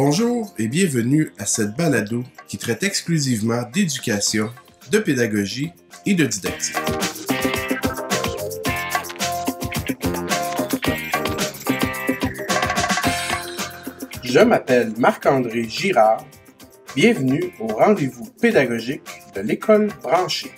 Bonjour 0.00 0.54
et 0.58 0.68
bienvenue 0.68 1.32
à 1.38 1.44
cette 1.44 1.76
balado 1.76 2.22
qui 2.46 2.56
traite 2.56 2.84
exclusivement 2.84 3.62
d'éducation, 3.72 4.48
de 4.92 5.00
pédagogie 5.00 5.72
et 6.06 6.14
de 6.14 6.24
didactique. 6.24 6.76
Je 14.22 14.38
m'appelle 14.38 14.92
Marc-André 14.98 15.64
Girard. 15.64 16.24
Bienvenue 16.94 17.52
au 17.58 17.66
rendez-vous 17.66 18.26
pédagogique 18.40 19.02
de 19.34 19.40
l'école 19.40 19.88
branchée. 20.00 20.52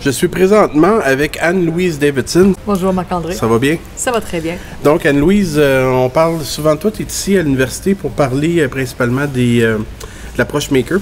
Je 0.00 0.08
suis 0.08 0.28
présentement 0.28 0.98
avec 1.04 1.38
Anne-Louise 1.42 1.98
Davidson. 1.98 2.54
Bonjour 2.66 2.90
Marc-André. 2.92 3.34
Ça 3.34 3.46
va 3.46 3.58
bien? 3.58 3.76
Ça 3.96 4.10
va 4.10 4.20
très 4.22 4.40
bien. 4.40 4.54
Donc, 4.82 5.04
Anne-Louise, 5.04 5.56
euh, 5.58 5.90
on 5.90 6.08
parle 6.08 6.40
souvent 6.42 6.74
de 6.74 6.80
toi. 6.80 6.90
Tu 6.90 7.02
es 7.02 7.04
ici 7.06 7.36
à 7.36 7.42
l'université 7.42 7.94
pour 7.94 8.10
parler 8.12 8.60
euh, 8.60 8.68
principalement 8.68 9.26
des, 9.26 9.60
euh, 9.60 9.76
de 9.76 10.38
l'approche 10.38 10.70
maker. 10.70 11.00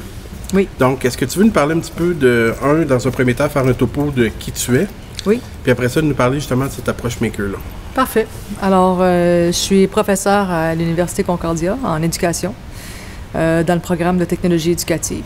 Oui. 0.53 0.66
Donc, 0.80 1.05
est-ce 1.05 1.16
que 1.16 1.25
tu 1.27 1.39
veux 1.39 1.45
nous 1.45 1.53
parler 1.53 1.77
un 1.77 1.79
petit 1.79 1.92
peu 1.95 2.12
de, 2.12 2.53
un, 2.61 2.84
dans 2.84 3.06
un 3.06 3.11
premier 3.12 3.34
temps, 3.34 3.48
faire 3.48 3.65
un 3.66 3.73
topo 3.73 4.11
de 4.11 4.30
qui 4.37 4.51
tu 4.51 4.77
es, 4.77 4.89
Oui. 5.27 5.41
puis 5.62 5.70
après 5.70 5.89
ça, 5.89 6.03
nous 6.03 6.15
parler 6.15 6.41
justement 6.41 6.65
de 6.67 6.70
cette 6.73 6.89
approche 6.89 7.20
maker-là. 7.20 7.59
Parfait. 7.95 8.27
Alors, 8.61 8.98
je 9.01 9.51
suis 9.53 9.87
professeur 9.87 10.51
à 10.51 10.75
l'Université 10.75 11.23
Concordia 11.23 11.77
en 11.84 12.01
éducation 12.03 12.55
dans 13.34 13.75
le 13.75 13.80
programme 13.80 14.19
de 14.19 14.25
technologie 14.25 14.70
éducative. 14.73 15.25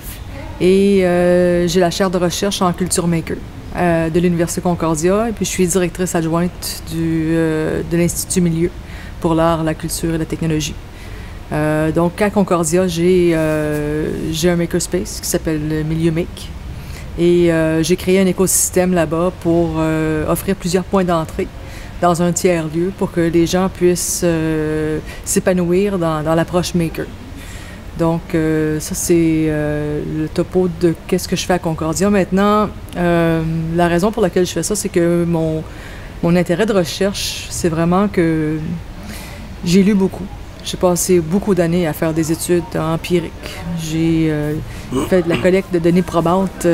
Et 0.60 1.04
euh, 1.04 1.66
j'ai 1.66 1.80
la 1.80 1.90
chaire 1.90 2.10
de 2.10 2.18
recherche 2.18 2.62
en 2.62 2.72
culture 2.72 3.06
maker 3.08 3.36
euh, 3.76 4.10
de 4.10 4.20
l'Université 4.20 4.60
Concordia. 4.60 5.28
Et 5.28 5.32
puis, 5.32 5.44
je 5.44 5.50
suis 5.50 5.66
directrice 5.66 6.14
adjointe 6.14 6.82
du, 6.90 7.28
euh, 7.30 7.82
de 7.90 7.96
l'Institut 7.96 8.40
Milieu 8.42 8.70
pour 9.20 9.34
l'art, 9.34 9.64
la 9.64 9.74
culture 9.74 10.14
et 10.14 10.18
la 10.18 10.24
technologie. 10.24 10.74
Euh, 11.52 11.90
donc, 11.90 12.20
à 12.20 12.28
Concordia, 12.30 12.86
j'ai 12.86 13.34
un 13.34 14.56
makerspace 14.56 15.20
qui 15.20 15.26
s'appelle 15.26 15.84
Milieu 15.88 16.10
Make. 16.10 16.50
Et 17.18 17.50
j'ai 17.82 17.96
créé 17.96 18.20
un 18.20 18.26
écosystème 18.26 18.94
là-bas 18.94 19.32
pour 19.40 19.76
offrir 20.28 20.56
plusieurs 20.56 20.84
points 20.84 21.04
d'entrée 21.04 21.46
dans 22.00 22.22
un 22.22 22.32
tiers-lieu 22.32 22.90
pour 22.98 23.12
que 23.12 23.20
les 23.20 23.46
gens 23.46 23.68
puissent 23.68 24.24
s'épanouir 25.24 25.98
dans, 25.98 26.22
dans 26.22 26.34
l'approche 26.34 26.74
maker. 26.74 27.04
Donc, 27.98 28.34
euh, 28.34 28.80
ça, 28.80 28.94
c'est 28.94 29.46
euh, 29.48 30.02
le 30.18 30.28
topo 30.28 30.68
de 30.80 30.94
qu'est-ce 31.06 31.28
que 31.28 31.36
je 31.36 31.44
fais 31.44 31.52
à 31.52 31.58
Concordia. 31.58 32.08
Maintenant, 32.08 32.68
euh, 32.96 33.42
la 33.74 33.88
raison 33.88 34.10
pour 34.10 34.22
laquelle 34.22 34.46
je 34.46 34.52
fais 34.52 34.62
ça, 34.62 34.74
c'est 34.74 34.88
que 34.88 35.24
mon, 35.24 35.62
mon 36.22 36.34
intérêt 36.36 36.66
de 36.66 36.72
recherche, 36.72 37.46
c'est 37.50 37.68
vraiment 37.68 38.08
que 38.08 38.58
j'ai 39.64 39.82
lu 39.82 39.94
beaucoup. 39.94 40.24
J'ai 40.64 40.76
passé 40.76 41.20
beaucoup 41.20 41.54
d'années 41.54 41.86
à 41.86 41.92
faire 41.92 42.14
des 42.14 42.32
études 42.32 42.62
empiriques. 42.76 43.32
J'ai 43.80 44.32
fait 45.08 45.22
de 45.22 45.28
la 45.28 45.36
collecte 45.36 45.74
de 45.74 45.80
données 45.80 46.02
probantes 46.02 46.68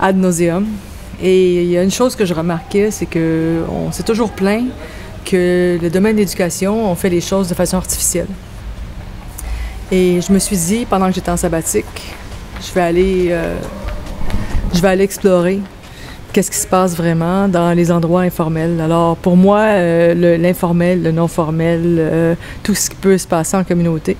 ad 0.00 0.16
nauseum. 0.16 0.66
Et 1.22 1.62
il 1.62 1.70
y 1.70 1.76
a 1.76 1.82
une 1.82 1.90
chose 1.90 2.16
que 2.16 2.24
je 2.24 2.32
remarquais, 2.32 2.90
c'est 2.90 3.04
que 3.04 3.64
on 3.70 3.92
s'est 3.92 4.02
toujours 4.02 4.30
plaint 4.30 4.64
que 5.26 5.78
le 5.80 5.90
domaine 5.90 6.14
de 6.14 6.20
l'éducation, 6.20 6.90
on 6.90 6.94
fait 6.94 7.10
les 7.10 7.20
choses 7.20 7.48
de 7.48 7.54
façon 7.54 7.76
artificielle. 7.76 8.28
Et 9.90 10.20
je 10.20 10.32
me 10.32 10.38
suis 10.38 10.56
dit, 10.56 10.86
pendant 10.88 11.08
que 11.08 11.14
j'étais 11.14 11.30
en 11.30 11.36
sabbatique, 11.36 12.14
je 12.60 12.72
vais 12.74 12.80
aller, 12.82 13.26
euh, 13.30 13.56
je 14.74 14.80
vais 14.80 14.88
aller 14.88 15.04
explorer 15.04 15.60
qu'est-ce 16.32 16.50
qui 16.50 16.58
se 16.58 16.66
passe 16.66 16.94
vraiment 16.94 17.48
dans 17.48 17.72
les 17.74 17.90
endroits 17.90 18.20
informels. 18.20 18.80
Alors, 18.82 19.16
pour 19.16 19.36
moi, 19.36 19.60
euh, 19.60 20.14
le- 20.14 20.36
l'informel, 20.36 21.02
le, 21.02 21.10
non-formel, 21.10 21.80
euh, 21.98 22.34
tout 22.62 22.74
ce 22.74 22.90
qui 22.90 22.96
peut 22.96 23.16
se 23.16 23.26
passer 23.26 23.56
en 23.56 23.64
communauté 23.64 24.16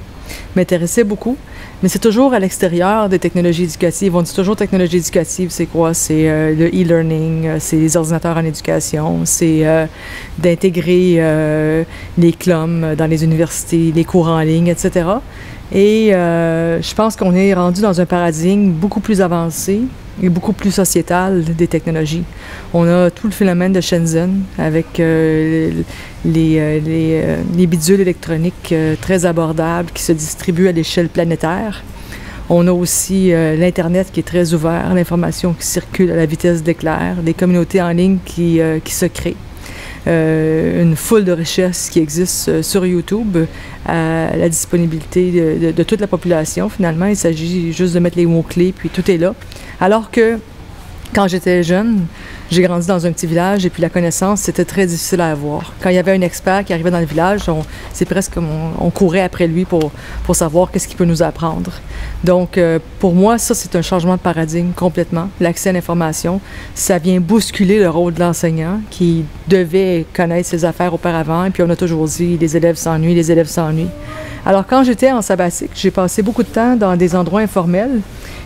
m'intéressait 0.57 1.05
beaucoup. 1.05 1.37
Mais 1.83 1.89
c'est 1.89 2.01
toujours 2.01 2.35
à 2.35 2.41
l'extérieur 2.41 3.09
des 3.09 3.19
technologies 3.19 3.65
éducatives. 3.65 4.17
On 4.17 4.23
dit 4.23 4.35
toujours 4.35 4.57
technologie 4.57 4.97
éducative, 4.97 5.51
c'est 5.51 5.67
quoi? 5.67 5.95
C'est 5.95 6.29
euh, 6.29 6.55
le 6.55 6.67
e-learning, 6.67 7.47
euh, 7.47 7.57
c'est 7.61 7.77
les 7.77 7.97
ordinateurs 7.97 8.37
en 8.37 8.45
éducation, 8.45 9.21
c'est 9.25 9.67
euh, 9.67 9.87
d'intégrer 10.39 11.23
les 12.19 12.33
CLOM 12.33 12.95
dans 12.97 13.07
les 13.07 13.23
universités, 13.25 13.93
les 13.95 14.05
cours 14.05 14.29
en 14.29 14.41
ligne, 14.41 14.69
etc. 14.69 15.09
Et 15.73 16.11
je 16.11 16.95
pense 16.95 17.17
qu'on 17.17 17.35
est 17.35 17.55
rendu 17.55 17.81
dans 17.81 18.01
un 18.01 18.07
paradigme 18.07 18.71
beaucoup 18.71 19.01
plus 19.01 19.21
avancé 19.21 19.83
et 20.23 20.29
beaucoup 20.29 20.53
plus 20.53 20.71
sociétal 20.71 21.45
des 21.45 21.67
technologies. 21.67 22.25
On 22.75 22.87
a 22.89 23.11
tout 23.11 23.27
le 23.27 23.33
phénomène 23.33 23.73
de 23.73 23.81
Shenzhen 23.81 24.43
avec 24.59 25.01
euh, 25.01 25.71
les, 26.25 26.59
euh, 26.59 26.81
euh, 26.87 27.43
les 27.57 27.67
bidules 27.67 28.01
électroniques 28.01 28.75
très 29.01 29.27
abordables 29.27 29.91
qui 29.93 30.03
se 30.03 30.13
distribuent 30.13 30.69
à 30.69 30.73
l'échelle 30.73 31.09
planétaire. 31.09 31.83
On 32.51 32.67
a 32.67 32.73
aussi 32.73 33.31
l'Internet 33.31 34.09
qui 34.11 34.21
est 34.21 34.23
très 34.23 34.55
ouvert, 34.55 34.95
l'information 34.95 35.53
qui 35.53 35.67
circule 35.67 36.11
à 36.11 36.17
la 36.17 36.25
vitesse 36.25 36.63
d'éclair, 36.63 37.17
des 37.23 37.35
communautés 37.35 37.83
en 37.83 37.91
ligne 37.91 38.17
qui 38.25 38.61
se 38.87 39.05
créent. 39.05 39.37
Euh, 40.09 40.83
une 40.83 40.97
foule 40.97 41.25
de 41.25 41.33
richesses 41.33 41.91
qui 41.91 41.99
existent 41.99 42.51
euh, 42.51 42.63
sur 42.63 42.87
YouTube 42.87 43.37
à 43.85 44.35
la 44.37 44.49
disponibilité 44.49 45.31
de, 45.31 45.67
de- 45.67 45.73
de 45.73 45.83
toute 45.83 46.01
la 46.01 46.07
population. 46.07 46.69
Finalement, 46.71 47.07
il 47.07 47.17
s'agit 47.17 47.73
juste 47.75 47.93
de 47.95 47.99
mettre 47.99 48.17
les 48.17 48.25
mots-clés, 48.25 48.73
puis 48.77 48.89
tout 48.89 49.11
est 49.11 49.19
là. 49.19 49.35
Alors 49.81 50.11
que 50.11 50.39
quand 51.15 51.29
j'étais 51.29 51.63
jeune, 51.63 52.07
j'ai 52.51 52.63
grandi 52.63 52.87
dans 52.87 53.05
un 53.05 53.13
petit 53.13 53.27
village 53.27 53.67
et 53.67 53.71
puis 53.71 53.83
la 53.83 53.91
connaissance, 53.91 54.41
c'était 54.41 54.65
très 54.65 54.87
difficile 54.87 55.21
à 55.21 55.31
avoir. 55.31 55.73
Quand 55.81 55.91
il 55.91 55.97
y 55.97 55.99
avait 55.99 56.13
un 56.13 56.21
expert 56.23 56.65
qui 56.65 56.73
arrivait 56.73 56.91
dans 56.91 57.01
le 57.01 57.07
village, 57.07 57.41
c'est 57.93 58.05
presque 58.05 58.35
comme 58.35 58.49
on, 58.49 58.87
on 58.87 58.91
courait 58.91 59.21
après 59.21 59.47
lui 59.47 59.65
pour, 59.65 59.91
pour 60.25 60.35
savoir 60.35 60.71
qu'est-ce 60.71 60.89
qu'il 60.89 60.97
peut 60.97 61.05
nous 61.05 61.23
apprendre. 61.23 61.73
Donc, 62.25 62.59
euh, 62.59 62.79
pour 62.99 63.15
moi, 63.15 63.39
ça, 63.39 63.55
c'est 63.55 63.77
un 63.77 63.83
changement 63.83 64.17
de 64.17 64.21
paradigme 64.21 64.73
complètement. 64.73 65.29
L'accès 65.41 65.71
à 65.71 65.73
l'information, 65.73 66.41
ça 66.75 66.99
vient 66.99 67.21
bousculer 67.21 67.79
le 67.79 67.89
rôle 67.91 68.15
de 68.15 68.21
l'enseignant 68.21 68.81
qui 68.91 69.25
devait 69.47 70.07
connaître 70.15 70.49
ses 70.49 70.65
affaires 70.65 70.95
auparavant. 70.95 71.45
Et 71.45 71.51
puis, 71.51 71.63
on 71.63 71.71
a 71.71 71.77
toujours 71.77 72.07
dit, 72.07 72.37
les 72.39 72.57
élèves 72.57 72.77
s'ennuient, 72.77 73.15
les 73.15 73.31
élèves 73.31 73.49
s'ennuient. 73.49 73.91
Alors, 74.47 74.67
quand 74.67 74.83
j'étais 74.83 75.13
en 75.13 75.23
sabbatique, 75.23 75.71
j'ai 75.75 75.91
passé 75.91 76.23
beaucoup 76.23 76.43
de 76.43 76.49
temps 76.49 76.77
dans 76.77 76.97
des 76.97 77.15
endroits 77.15 77.41
informels. 77.41 78.01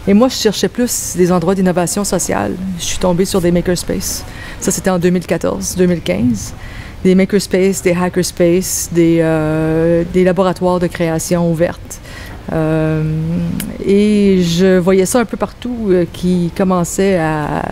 Et 0.06 0.14
moi, 0.14 0.28
je 0.28 0.34
cherchais 0.34 0.68
plus 0.68 1.14
des 1.16 1.30
endroits 1.30 1.54
d'innovation 1.54 2.02
sociale. 2.02 2.56
Je 2.78 2.84
suis 2.84 2.98
tombée 2.98 3.24
sur 3.24 3.40
des 3.40 3.52
makerspaces. 3.52 3.91
Ça, 4.00 4.70
c'était 4.70 4.90
en 4.90 4.98
2014-2015. 4.98 6.52
Des 7.04 7.14
makerspaces, 7.14 7.82
des 7.82 7.92
hackerspaces, 7.92 8.88
des, 8.92 9.18
euh, 9.20 10.04
des 10.12 10.22
laboratoires 10.24 10.78
de 10.78 10.86
création 10.86 11.50
ouvertes. 11.50 12.00
Euh, 12.52 13.02
et 13.84 14.42
je 14.42 14.78
voyais 14.78 15.06
ça 15.06 15.20
un 15.20 15.24
peu 15.24 15.36
partout 15.36 15.88
euh, 15.88 16.04
qui 16.12 16.50
commençait 16.56 17.16
à, 17.16 17.64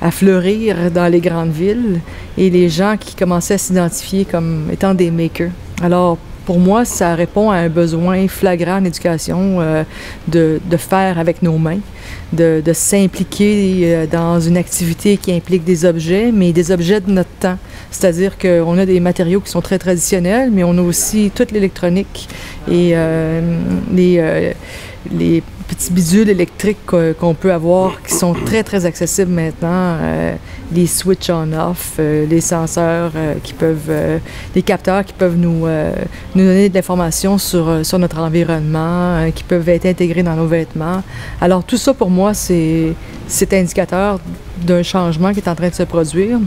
à 0.00 0.10
fleurir 0.10 0.90
dans 0.90 1.10
les 1.10 1.20
grandes 1.20 1.52
villes 1.52 2.00
et 2.36 2.50
les 2.50 2.68
gens 2.68 2.96
qui 2.98 3.14
commençaient 3.14 3.54
à 3.54 3.58
s'identifier 3.58 4.24
comme 4.24 4.68
étant 4.72 4.94
des 4.94 5.10
makers. 5.10 5.50
Alors, 5.82 6.18
pour 6.44 6.58
moi, 6.58 6.84
ça 6.84 7.14
répond 7.14 7.50
à 7.50 7.56
un 7.56 7.68
besoin 7.68 8.28
flagrant 8.28 8.76
en 8.76 8.84
éducation 8.84 9.60
euh, 9.60 9.84
de, 10.28 10.60
faire 10.76 11.18
avec 11.18 11.42
nos 11.42 11.58
mains, 11.58 11.80
de, 12.32 12.62
s'impliquer 12.72 13.82
euh, 13.84 14.06
dans 14.06 14.40
une 14.40 14.56
activité 14.56 15.16
qui 15.16 15.32
implique 15.32 15.64
des 15.64 15.84
objets, 15.84 16.30
mais 16.32 16.52
des 16.52 16.70
objets 16.70 17.00
de 17.00 17.10
notre 17.10 17.30
temps. 17.40 17.58
C'est-à-dire 17.90 18.38
qu'on 18.38 18.76
a 18.78 18.86
des 18.86 19.00
matériaux 19.00 19.40
qui 19.40 19.50
sont 19.50 19.62
très 19.62 19.78
traditionnels, 19.78 20.50
mais 20.52 20.64
on 20.64 20.76
a 20.78 20.82
aussi 20.82 21.30
toute 21.34 21.52
l'électronique 21.52 22.28
et 22.68 22.92
euh, 22.94 23.40
les, 23.92 24.52
les 25.12 25.42
petits 25.68 25.92
bidules 25.92 26.28
électriques 26.28 26.78
qu'on 27.18 27.34
peut 27.34 27.52
avoir 27.52 28.02
qui 28.02 28.14
sont 28.14 28.34
très, 28.34 28.62
très 28.62 28.86
accessibles 28.86 29.32
maintenant. 29.32 29.98
euh, 30.24 30.36
les 30.72 30.86
switch 30.86 31.30
on-off, 31.30 31.94
euh, 31.98 32.26
les 32.26 32.40
senseurs 32.40 33.12
euh, 33.14 33.34
qui 33.42 33.52
peuvent, 33.52 33.92
les 34.54 34.62
capteurs 34.62 35.04
qui 35.04 35.12
peuvent 35.12 35.36
nous, 35.36 35.66
nous 36.34 36.44
donner 36.44 36.68
de 36.68 36.74
l'information 36.74 37.38
sur, 37.38 37.84
sur 37.84 37.98
notre 37.98 38.18
environnement, 38.18 39.30
qui 39.34 39.44
peuvent 39.44 39.68
être 39.68 39.86
intégrés 39.86 40.22
dans 40.22 40.34
nos 40.34 40.46
vêtements. 40.46 41.02
Alors 41.40 41.64
tout 41.64 41.76
ça, 41.76 41.94
pour 41.94 42.10
moi, 42.10 42.32
c'est 42.34 42.94
indicateur 43.52 44.18
d'un 44.62 44.82
changement 44.82 45.32
qui 45.32 45.40
est 45.40 45.48
en 45.48 45.54
train 45.54 45.68
de 45.68 45.74
se 45.74 45.82
produire 45.82 46.38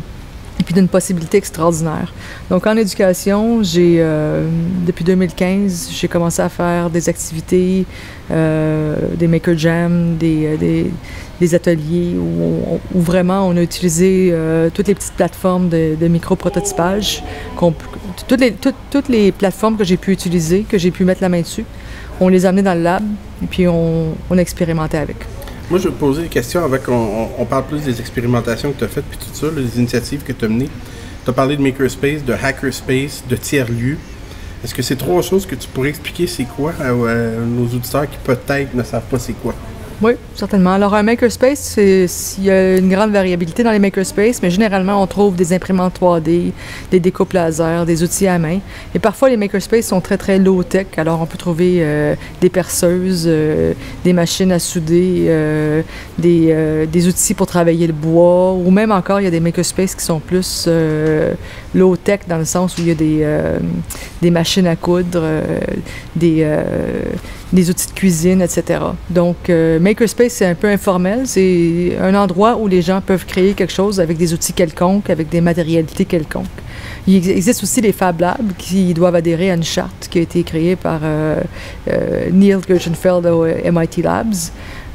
et 0.59 0.63
puis 0.63 0.73
d'une 0.73 0.87
possibilité 0.87 1.37
extraordinaire. 1.37 2.13
Donc 2.49 2.65
en 2.65 2.75
éducation, 2.75 3.61
j'ai 3.63 3.97
euh, 3.99 4.47
depuis 4.85 5.03
2015, 5.03 5.89
j'ai 5.91 6.07
commencé 6.07 6.41
à 6.41 6.49
faire 6.49 6.89
des 6.89 7.09
activités, 7.09 7.85
euh, 8.31 8.95
des 9.15 9.27
maker 9.27 9.57
jam, 9.57 10.17
des, 10.17 10.45
euh, 10.45 10.57
des, 10.57 10.91
des 11.39 11.55
ateliers 11.55 12.15
où, 12.17 12.79
où 12.93 13.01
vraiment 13.01 13.47
on 13.47 13.55
a 13.55 13.61
utilisé 13.61 14.29
euh, 14.31 14.69
toutes 14.73 14.87
les 14.87 14.95
petites 14.95 15.13
plateformes 15.13 15.69
de, 15.69 15.95
de 15.99 16.07
micro-prototypage, 16.07 17.23
toutes 18.27 18.41
les, 18.41 18.53
toutes, 18.53 18.75
toutes 18.89 19.09
les 19.09 19.31
plateformes 19.31 19.77
que 19.77 19.83
j'ai 19.83 19.97
pu 19.97 20.11
utiliser, 20.11 20.63
que 20.63 20.77
j'ai 20.77 20.91
pu 20.91 21.05
mettre 21.05 21.21
la 21.21 21.29
main 21.29 21.41
dessus, 21.41 21.65
on 22.19 22.29
les 22.29 22.45
a 22.45 22.49
amenées 22.49 22.63
dans 22.63 22.73
le 22.73 22.81
lab 22.81 23.03
et 23.43 23.47
puis 23.47 23.67
on, 23.67 24.15
on 24.29 24.37
a 24.37 24.41
expérimenté 24.41 24.97
avec. 24.97 25.17
Moi, 25.69 25.79
je 25.79 25.89
vais 25.89 25.93
te 25.93 25.99
poser 25.99 26.23
des 26.23 26.29
questions 26.29 26.63
avec. 26.63 26.87
On, 26.87 27.45
parle 27.45 27.65
plus 27.65 27.81
des 27.81 27.99
expérimentations 27.99 28.71
que 28.71 28.79
tu 28.79 28.83
as 28.85 28.87
faites, 28.87 29.03
puis 29.03 29.17
tout 29.17 29.33
ça, 29.33 29.47
les 29.53 29.77
initiatives 29.77 30.23
que 30.23 30.31
tu 30.31 30.45
as 30.45 30.47
menées. 30.47 30.69
Tu 31.25 31.29
as 31.29 31.33
parlé 31.33 31.57
de 31.57 31.61
Makerspace, 31.61 32.23
de 32.23 32.31
Hackerspace, 32.31 33.23
de 33.27 33.35
tiers-lieux. 33.35 33.97
Est-ce 34.63 34.73
que 34.73 34.81
c'est 34.81 34.95
trois 34.95 35.21
choses 35.21 35.45
que 35.45 35.55
tu 35.55 35.67
pourrais 35.67 35.89
expliquer 35.89 36.25
c'est 36.25 36.45
quoi 36.45 36.73
à, 36.79 36.93
nos 36.93 37.65
auditeurs 37.65 38.09
qui 38.09 38.17
peut-être 38.23 38.73
ne 38.73 38.83
savent 38.83 39.03
pas 39.11 39.19
c'est 39.19 39.33
quoi? 39.33 39.53
Oui, 39.99 40.11
certainement. 40.35 40.73
Alors, 40.73 40.93
un 40.93 41.01
makerspace, 41.01 41.75
il 41.79 42.43
y 42.43 42.51
a 42.51 42.77
une 42.77 42.87
grande 42.87 43.09
variabilité 43.09 43.63
dans 43.63 43.71
les 43.71 43.79
makerspaces, 43.79 44.43
mais 44.43 44.51
généralement, 44.51 45.01
on 45.01 45.07
trouve 45.07 45.35
des 45.35 45.53
imprimantes 45.53 45.99
3D, 45.99 46.51
des 46.91 46.99
découpes 46.99 47.33
laser, 47.33 47.83
des 47.83 48.03
outils 48.03 48.27
à 48.27 48.37
main. 48.37 48.59
Et 48.93 48.99
parfois, 48.99 49.29
les 49.29 49.37
makerspaces 49.37 49.87
sont 49.87 49.99
très, 49.99 50.17
très 50.17 50.37
low-tech. 50.37 50.85
Alors, 50.97 51.19
on 51.19 51.25
peut 51.25 51.39
trouver 51.39 51.77
euh, 51.79 52.13
des 52.41 52.49
perceuses, 52.49 53.25
euh, 53.25 53.73
des 54.03 54.13
machines 54.13 54.51
à 54.51 54.59
souder, 54.59 55.25
euh, 55.29 55.81
des, 56.19 57.07
outils 57.07 57.33
pour 57.33 57.47
travailler 57.47 57.87
le 57.87 57.93
bois, 57.93 58.53
ou 58.53 58.69
même 58.69 58.91
encore, 58.91 59.19
il 59.19 59.23
y 59.23 59.27
a 59.27 59.31
des 59.31 59.39
makerspaces 59.39 59.95
qui 59.95 60.05
sont 60.05 60.19
plus 60.19 60.69
low-tech 61.73 62.19
dans 62.27 62.37
le 62.37 62.45
sens 62.45 62.77
où 62.77 62.81
il 62.81 62.89
y 62.89 62.91
a 62.91 63.57
des 64.21 64.29
machines 64.31 64.67
à 64.67 64.75
coudre, 64.75 65.23
des 66.15 66.45
des 67.53 67.69
outils 67.69 67.87
de 67.87 67.93
cuisine, 67.93 68.41
etc. 68.41 68.79
Donc, 69.09 69.49
euh, 69.49 69.79
Makerspace, 69.79 70.33
c'est 70.33 70.45
un 70.45 70.55
peu 70.55 70.67
informel. 70.67 71.21
C'est 71.25 71.97
un 72.01 72.13
endroit 72.15 72.57
où 72.57 72.67
les 72.67 72.81
gens 72.81 73.01
peuvent 73.01 73.25
créer 73.25 73.53
quelque 73.53 73.73
chose 73.73 73.99
avec 73.99 74.17
des 74.17 74.33
outils 74.33 74.53
quelconques, 74.53 75.09
avec 75.09 75.29
des 75.29 75.41
matérialités 75.41 76.05
quelconques. 76.05 76.45
Il 77.07 77.29
existe 77.29 77.63
aussi 77.63 77.79
les 77.79 77.93
Fab 77.93 78.19
Labs 78.19 78.53
qui 78.57 78.93
doivent 78.93 79.15
adhérer 79.15 79.51
à 79.51 79.53
une 79.53 79.63
charte 79.63 80.09
qui 80.09 80.19
a 80.19 80.21
été 80.21 80.43
créée 80.43 80.75
par 80.75 80.99
euh, 81.03 81.41
euh, 81.89 82.29
Neil 82.31 82.57
Gershenfeld 82.67 83.25
au 83.27 83.45
MIT 83.45 84.01
Labs. 84.03 84.35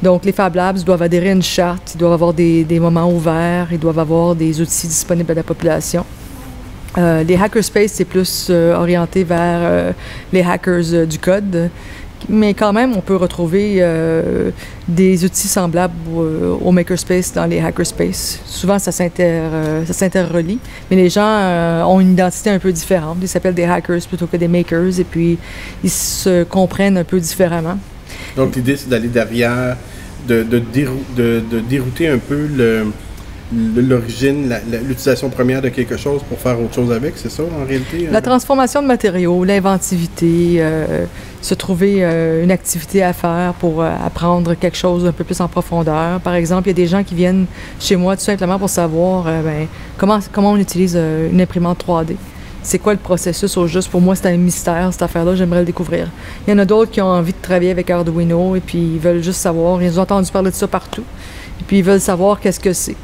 Donc, 0.02 0.24
les 0.24 0.32
Fab 0.32 0.54
Labs 0.54 0.82
doivent 0.84 1.02
adhérer 1.02 1.30
à 1.30 1.32
une 1.32 1.42
charte, 1.42 1.92
ils 1.94 1.98
doivent 1.98 2.12
avoir 2.12 2.34
des, 2.34 2.64
des 2.64 2.80
moments 2.80 3.10
ouverts, 3.10 3.68
ils 3.70 3.78
doivent 3.78 4.00
avoir 4.00 4.34
des 4.34 4.60
outils 4.60 4.88
disponibles 4.88 5.30
à 5.30 5.34
la 5.34 5.42
population. 5.44 6.04
les 6.96 7.36
hackerspace, 7.40 7.92
c'est 7.92 8.04
plus 8.04 8.50
orienté 8.50 9.22
vers 9.22 9.94
les 10.32 10.42
hackers 10.42 11.06
du 11.06 11.18
code 11.18 11.70
mais 12.28 12.54
quand 12.54 12.72
même, 12.72 12.92
on 12.96 13.00
peut 13.00 13.16
retrouver 13.16 13.76
euh, 13.78 14.50
des 14.88 15.24
outils 15.24 15.48
semblables 15.48 15.94
au, 16.60 16.70
Makerspace 16.72 17.32
dans 17.32 17.46
les 17.46 17.60
Hackerspace. 17.60 18.40
Souvent, 18.44 18.78
ça 18.78 18.90
euh, 19.20 19.84
s'interrelie, 19.86 20.58
mais 20.90 20.96
les 20.96 21.08
gens 21.08 21.26
euh, 21.26 21.82
ont 21.82 22.00
une 22.00 22.12
identité 22.12 22.50
un 22.50 22.58
peu 22.58 22.72
différente. 22.72 23.18
Ils 23.20 23.28
s'appellent 23.28 23.54
des 23.54 23.64
hackers 23.64 24.00
plutôt 24.08 24.26
que 24.26 24.36
des 24.36 24.48
makers, 24.48 24.98
et 24.98 25.04
puis 25.04 25.38
ils 25.82 25.90
se 25.90 26.44
comprennent 26.44 26.98
un 26.98 27.04
peu 27.04 27.20
différemment. 27.20 27.78
Donc, 28.36 28.56
l'idée, 28.56 28.76
c'est 28.76 28.88
d'aller 28.88 29.08
derrière, 29.08 29.76
de, 30.26 30.42
de, 30.42 30.62
de, 31.16 31.60
dérouter 31.60 32.08
un 32.08 32.18
peu 32.18 32.46
le 32.46 32.86
l'origine, 33.76 34.54
l'utilisation 34.86 35.28
première 35.30 35.62
de 35.62 35.68
quelque 35.68 35.96
chose 35.96 36.22
pour 36.28 36.38
faire 36.38 36.60
autre 36.60 36.74
chose 36.74 36.92
avec, 36.92 37.14
c'est 37.16 37.30
ça 37.30 37.42
en 37.42 37.66
réalité? 37.66 38.08
La 38.10 38.20
transformation 38.20 38.82
de 38.82 38.86
matériaux, 38.86 39.44
l'inventivité, 39.44 40.56
euh, 40.58 41.04
se 41.40 41.54
trouver 41.54 41.98
euh, 42.00 42.44
une 42.44 42.50
activité 42.50 43.02
à 43.02 43.12
faire 43.12 43.54
pour 43.58 43.82
euh, 43.82 43.90
apprendre 44.04 44.54
quelque 44.54 44.76
chose 44.76 45.06
un 45.06 45.12
peu 45.12 45.24
plus 45.24 45.40
en 45.40 45.48
profondeur. 45.48 46.20
Par 46.20 46.34
exemple, 46.34 46.68
il 46.68 46.70
y 46.70 46.74
a 46.74 46.74
des 46.74 46.86
gens 46.86 47.02
qui 47.02 47.14
viennent 47.14 47.46
chez 47.80 47.96
moi 47.96 48.16
tout 48.16 48.22
simplement 48.22 48.58
pour 48.58 48.70
savoir 48.70 49.24
ben, 49.24 49.66
comment, 49.96 50.20
comment 50.32 50.52
on 50.52 50.56
utilise 50.56 50.96
une 50.96 51.40
imprimante 51.40 51.84
3D. 51.86 52.16
C'est 52.62 52.78
quoi 52.78 52.92
le 52.92 52.98
processus 53.00 53.56
au 53.56 53.66
juste? 53.66 53.90
Pour 53.90 54.00
moi, 54.00 54.14
c'est 54.14 54.28
un 54.28 54.36
mystère, 54.36 54.92
cette 54.92 55.02
affaire-là. 55.02 55.34
J'aimerais 55.34 55.60
le 55.60 55.66
découvrir. 55.66 56.08
Il 56.46 56.52
y 56.52 56.54
en 56.54 56.58
a 56.58 56.64
d'autres 56.64 56.92
qui 56.92 57.00
ont 57.00 57.08
envie 57.08 57.32
de 57.32 57.42
travailler 57.42 57.72
avec 57.72 57.90
Arduino 57.90 58.54
et 58.54 58.60
puis 58.60 58.78
ils 58.78 59.00
veulent 59.00 59.22
juste 59.22 59.40
savoir. 59.40 59.82
Ils 59.82 59.98
ont 59.98 60.02
entendu 60.02 60.30
parler 60.30 60.50
de 60.50 60.54
ça 60.54 60.68
partout. 60.68 61.02
Et 61.60 61.64
puis 61.64 61.78
ils 61.78 61.84
veulent 61.84 62.00
savoir 62.00 62.38
qu'est-ce 62.38 62.60
que 62.60 62.72
c'est. 62.72 62.96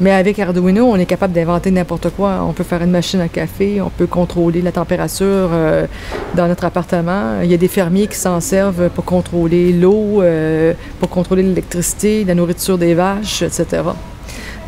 Mais 0.00 0.12
avec 0.12 0.38
Arduino, 0.38 0.86
on 0.86 0.96
est 0.96 1.04
capable 1.04 1.34
d'inventer 1.34 1.70
n'importe 1.70 2.08
quoi. 2.10 2.42
On 2.48 2.54
peut 2.54 2.64
faire 2.64 2.82
une 2.82 2.90
machine 2.90 3.20
à 3.20 3.28
café, 3.28 3.82
on 3.82 3.90
peut 3.90 4.06
contrôler 4.06 4.62
la 4.62 4.72
température 4.72 5.50
euh, 5.52 5.86
dans 6.34 6.48
notre 6.48 6.64
appartement. 6.64 7.42
Il 7.42 7.50
y 7.50 7.54
a 7.54 7.58
des 7.58 7.68
fermiers 7.68 8.06
qui 8.06 8.16
s'en 8.16 8.40
servent 8.40 8.88
pour 8.88 9.04
contrôler 9.04 9.74
l'eau, 9.74 10.22
euh, 10.22 10.72
pour 11.00 11.10
contrôler 11.10 11.42
l'électricité, 11.42 12.24
la 12.24 12.34
nourriture 12.34 12.78
des 12.78 12.94
vaches, 12.94 13.42
etc. 13.42 13.82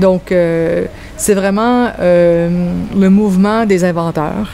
Donc, 0.01 0.33
euh, 0.33 0.85
c'est 1.17 1.35
vraiment 1.35 1.93
le 1.99 3.09
mouvement 3.09 3.65
des 3.65 3.85
inventeurs, 3.85 4.51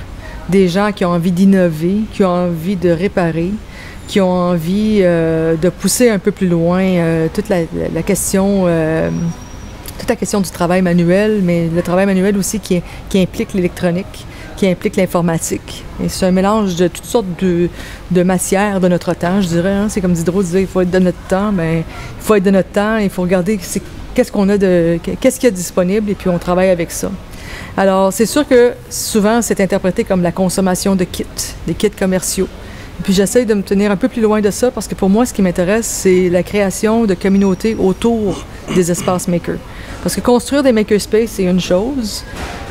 des 0.48 0.68
gens 0.68 0.92
qui 0.92 1.04
ont 1.04 1.10
envie 1.10 1.32
d'innover, 1.32 2.02
qui 2.12 2.22
ont 2.22 2.46
envie 2.46 2.76
de 2.76 2.90
réparer, 2.90 3.50
qui 4.06 4.20
ont 4.20 4.30
envie 4.30 5.00
de 5.00 5.68
pousser 5.70 6.08
un 6.10 6.18
peu 6.18 6.30
plus 6.30 6.48
loin 6.48 6.82
toute 7.32 7.48
la, 7.48 7.58
la 7.92 8.02
question 8.02 8.66
toute 9.98 10.08
la 10.08 10.16
question 10.16 10.40
du 10.40 10.50
travail 10.50 10.80
manuel, 10.82 11.40
mais 11.42 11.68
le 11.68 11.82
travail 11.82 12.06
manuel 12.06 12.36
aussi 12.38 12.60
qui, 12.60 12.82
implique 13.14 13.52
l'électronique, 13.52 14.26
qui 14.56 14.66
implique 14.68 14.96
l'informatique. 14.96 15.84
C'est 16.08 16.26
un 16.26 16.30
mélange 16.30 16.76
de 16.76 16.88
toutes 16.88 17.04
sortes 17.04 17.26
de, 17.40 18.22
matières 18.22 18.80
de 18.80 18.88
notre 18.88 19.14
temps, 19.14 19.40
je 19.40 19.48
dirais. 19.48 19.72
Hein. 19.72 19.88
C'est 19.88 20.00
comme 20.00 20.12
Diderot 20.12 20.42
disait, 20.42 20.62
il 20.62 20.66
faut 20.66 20.80
être 20.80 20.90
de 20.90 20.98
notre 20.98 21.20
temps, 21.28 21.52
mais 21.52 21.78
il 21.80 22.22
faut 22.22 22.34
être 22.36 22.44
de 22.44 22.50
notre 22.50 22.70
temps, 22.70 22.96
il 22.98 23.10
faut 23.10 23.22
regarder 23.22 23.58
qu'est-ce 24.14 24.32
qu'on 24.32 24.48
a 24.48 24.56
de, 24.56 24.98
qu'est-ce 25.20 25.40
qu'il 25.40 25.48
y 25.48 25.52
a 25.52 25.54
disponible, 25.54 26.10
et 26.10 26.14
puis 26.14 26.28
on 26.28 26.38
travaille 26.38 26.70
avec 26.70 26.90
ça. 26.90 27.10
Alors, 27.76 28.12
c'est 28.12 28.26
sûr 28.26 28.46
que 28.46 28.72
souvent, 28.90 29.42
c'est 29.42 29.60
interprété 29.60 30.04
comme 30.04 30.22
la 30.22 30.32
consommation 30.32 30.96
de 30.96 31.04
kits, 31.04 31.24
des 31.66 31.74
kits 31.74 31.90
commerciaux. 31.90 32.48
Puis 33.04 33.12
j'essaie 33.12 33.44
de 33.44 33.54
me 33.54 33.62
tenir 33.62 33.90
un 33.90 33.96
peu 33.96 34.08
plus 34.08 34.20
loin 34.20 34.40
de 34.40 34.50
ça 34.50 34.70
parce 34.70 34.88
que 34.88 34.94
pour 34.94 35.08
moi, 35.08 35.24
ce 35.24 35.32
qui 35.32 35.42
m'intéresse, 35.42 35.86
c'est 35.86 36.28
la 36.28 36.42
création 36.42 37.04
de 37.04 37.14
communautés 37.14 37.76
autour 37.78 38.44
des 38.74 38.90
espaces 38.90 39.28
makers. 39.28 39.58
Parce 40.02 40.16
que 40.16 40.20
construire 40.20 40.62
des 40.62 40.72
makerspaces, 40.72 41.30
c'est 41.30 41.44
une 41.44 41.60
chose, 41.60 42.24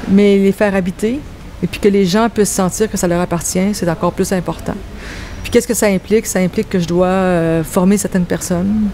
mais 0.10 0.38
les 0.38 0.52
faire 0.52 0.76
habiter 0.76 1.20
et 1.64 1.68
puis 1.68 1.80
que 1.80 1.88
les 1.88 2.06
gens 2.06 2.30
puissent 2.30 2.52
sentir 2.52 2.90
que 2.90 2.98
ça 2.98 3.08
leur 3.08 3.22
appartient, 3.22 3.74
c'est 3.74 3.90
encore 3.90 4.14
plus 4.14 4.32
important. 4.34 4.76
Puis 5.44 5.52
qu'est-ce 5.52 5.68
que 5.68 5.74
ça 5.74 5.88
implique? 5.88 6.26
Ça 6.26 6.40
implique 6.40 6.70
que 6.70 6.80
je 6.80 6.88
dois 6.88 7.08
euh, 7.08 7.64
former 7.64 7.98
certaines 7.98 8.26
personnes. 8.26 8.90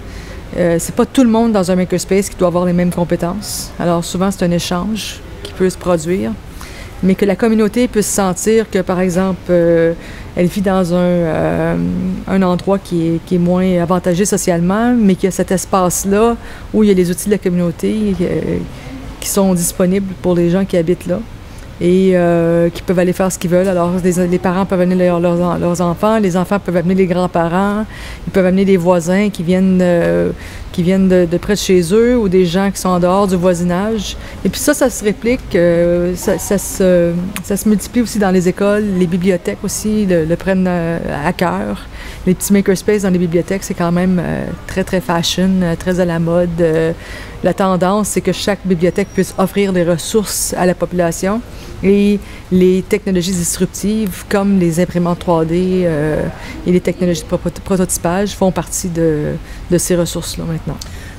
Euh, 0.55 0.77
c'est 0.79 0.95
pas 0.95 1.05
tout 1.05 1.23
le 1.23 1.29
monde 1.29 1.51
dans 1.51 1.71
un 1.71 1.75
makerspace 1.75 2.29
qui 2.29 2.35
doit 2.35 2.47
avoir 2.47 2.65
les 2.65 2.73
mêmes 2.73 2.91
compétences. 2.91 3.71
Alors 3.79 4.05
souvent, 4.05 4.29
c'est 4.29 4.45
un 4.45 4.51
échange 4.51 5.19
qui 5.41 5.51
peut 5.53 5.69
se 5.69 5.77
produire 5.77 6.31
mais 7.03 7.15
que 7.15 7.25
la 7.25 7.35
communauté 7.35 7.87
puisse 7.87 8.07
sentir 8.07 8.69
que, 8.69 8.79
par 8.79 9.01
exemple, 9.01 9.41
euh, 9.49 9.93
elle 10.35 10.47
vit 10.47 10.61
dans 10.61 10.93
un, 10.93 10.97
euh, 10.97 11.77
endroit 12.27 12.79
qui 12.79 13.07
est, 13.07 13.25
qui 13.25 13.37
moins 13.37 13.81
avantagé 13.81 14.25
socialement, 14.25 14.93
mais 14.93 15.15
qu'il 15.15 15.25
y 15.25 15.27
a 15.27 15.31
cet 15.31 15.51
espace-là 15.51 16.35
où 16.73 16.83
il 16.83 16.87
y 16.87 16.91
a 16.91 16.95
les 16.95 17.11
outils 17.11 17.27
de 17.27 17.31
la 17.31 17.37
communauté 17.37 18.15
euh, 18.21 18.57
qui 19.19 19.29
sont 19.29 19.53
disponibles 19.53 20.13
pour 20.21 20.35
les 20.35 20.49
gens 20.49 20.65
qui 20.65 20.77
habitent 20.77 21.05
là 21.05 21.19
et 21.83 22.11
euh, 22.13 22.69
qui 22.69 22.81
peuvent 22.81 22.97
aller 22.97 23.11
faire 23.11 23.29
ce 23.29 23.37
qu'ils 23.37 23.49
veulent. 23.49 23.67
Alors, 23.67 23.91
les, 24.01 24.39
parents 24.39 24.65
peuvent 24.65 24.79
amener 24.79 24.95
leurs, 24.95 25.19
leurs, 25.19 25.81
enfants, 25.81 26.17
les 26.17 26.37
enfants 26.37 26.57
peuvent 26.57 26.77
amener 26.77 26.95
les 26.95 27.07
grands-parents, 27.07 27.85
ils 28.25 28.31
peuvent 28.31 28.45
amener 28.45 28.63
des 28.63 28.77
voisins 28.77 29.29
qui 29.29 29.43
viennent, 29.43 29.81
euh, 29.81 30.31
qui 30.71 30.81
viennent 30.81 31.09
de, 31.09 31.37
près 31.37 31.55
de 31.55 31.59
chez 31.59 31.81
eux 31.93 32.17
ou 32.17 32.29
des 32.29 32.45
gens 32.45 32.71
qui 32.71 32.79
sont 32.79 32.87
en 32.87 32.99
dehors 33.01 33.27
du 33.27 33.35
voisinage. 33.35 34.15
Et 34.45 34.49
puis 34.49 34.61
ça, 34.61 34.73
ça 34.73 34.89
se 34.89 35.03
réplique, 35.03 35.55
euh, 35.55 36.15
ça, 36.15 36.37
ça, 36.37 36.57
se, 36.57 37.11
ça, 37.43 37.57
se, 37.57 37.67
multiplie 37.67 38.01
aussi 38.01 38.17
dans 38.17 38.31
les 38.31 38.47
écoles, 38.47 38.85
les 38.97 39.07
bibliothèques 39.07 39.61
aussi 39.61 40.07
le, 40.09 40.33
prennent 40.35 40.67
à 40.67 41.33
cœur. 41.33 41.85
Les 42.25 42.33
petits 42.33 42.53
makerspaces 42.53 43.01
dans 43.01 43.09
les 43.09 43.19
bibliothèques, 43.19 43.65
c'est 43.65 43.73
quand 43.73 43.91
même 43.91 44.21
très, 44.67 44.85
très 44.85 45.01
fashion, 45.01 45.49
très 45.77 45.99
à 45.99 46.05
la 46.05 46.19
mode. 46.19 46.63
La 47.43 47.53
tendance, 47.53 48.09
c'est 48.09 48.21
que 48.21 48.31
chaque 48.31 48.59
bibliothèque 48.65 49.09
puisse 49.13 49.33
offrir 49.37 49.73
des 49.73 49.83
ressources 49.83 50.53
à 50.57 50.65
la 50.65 50.73
population. 50.73 51.41
Et 51.83 52.19
les 52.51 52.83
technologies 52.87 53.33
disruptives 53.33 54.23
comme 54.29 54.59
les 54.59 54.79
imprimantes 54.79 55.25
3D 55.25 55.51
euh, 55.51 56.25
et 56.65 56.71
les 56.71 56.79
technologies 56.79 57.23
de 57.23 57.37
prototypage 57.61 58.35
font 58.35 58.51
partie 58.51 58.87
de, 58.87 59.33
de 59.69 59.77
ces 59.77 59.95
ressources-là 59.95 60.45
maintenant. 60.45 60.77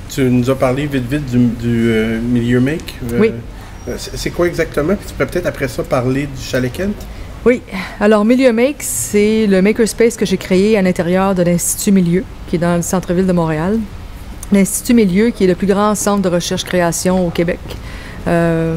Tu 0.08 0.22
nous 0.22 0.48
as 0.48 0.54
parlé 0.54 0.86
vite 0.86 1.06
vite 1.10 1.26
du, 1.26 1.90
euh, 1.90 2.20
milieu 2.20 2.60
Make. 2.60 2.94
Euh, 3.12 3.18
oui. 3.20 3.32
C'est 3.98 4.30
quoi 4.30 4.46
exactement? 4.46 4.94
Puis 4.96 5.08
tu 5.08 5.12
pourrais 5.12 5.26
peut-être 5.26 5.46
après 5.46 5.68
ça 5.68 5.82
parler 5.82 6.22
du 6.22 6.42
Chalet 6.42 6.72
Kent? 6.72 6.96
Oui. 7.44 7.60
Alors, 8.00 8.24
Milieu 8.24 8.54
Make, 8.54 8.78
c'est 8.78 9.46
le 9.46 9.60
makerspace 9.60 10.16
que 10.16 10.24
j'ai 10.24 10.38
créé 10.38 10.78
à 10.78 10.82
l'intérieur 10.82 11.34
de 11.34 11.42
l'Institut 11.42 11.92
Milieu, 11.92 12.24
qui 12.48 12.56
est 12.56 12.58
dans 12.58 12.76
le 12.76 12.82
centre-ville 12.82 13.26
de 13.26 13.32
Montréal. 13.32 13.78
L'Institut 14.52 14.94
Milieu, 14.94 15.30
qui 15.30 15.44
est 15.44 15.46
le 15.46 15.54
plus 15.54 15.66
grand 15.66 15.94
centre 15.94 16.22
de 16.22 16.28
recherche-création 16.28 17.26
au 17.26 17.30
Québec. 17.30 17.60
Euh, 18.26 18.74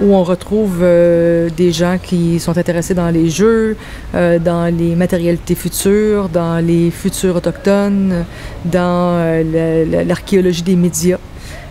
où 0.00 0.12
on 0.12 0.24
retrouve 0.24 0.80
euh, 0.82 1.48
des 1.56 1.70
gens 1.70 1.98
qui 2.02 2.40
sont 2.40 2.58
intéressés 2.58 2.94
dans 2.94 3.10
les 3.10 3.30
jeux, 3.30 3.76
euh, 4.16 4.40
dans 4.40 4.66
les 4.76 4.96
matérialités 4.96 5.54
futures, 5.54 6.28
dans 6.28 6.58
les 6.58 6.90
futurs 6.90 7.36
autochtones, 7.36 8.24
dans 8.64 9.44
l'archéologie 10.04 10.62
des 10.62 10.74
médias 10.74 11.18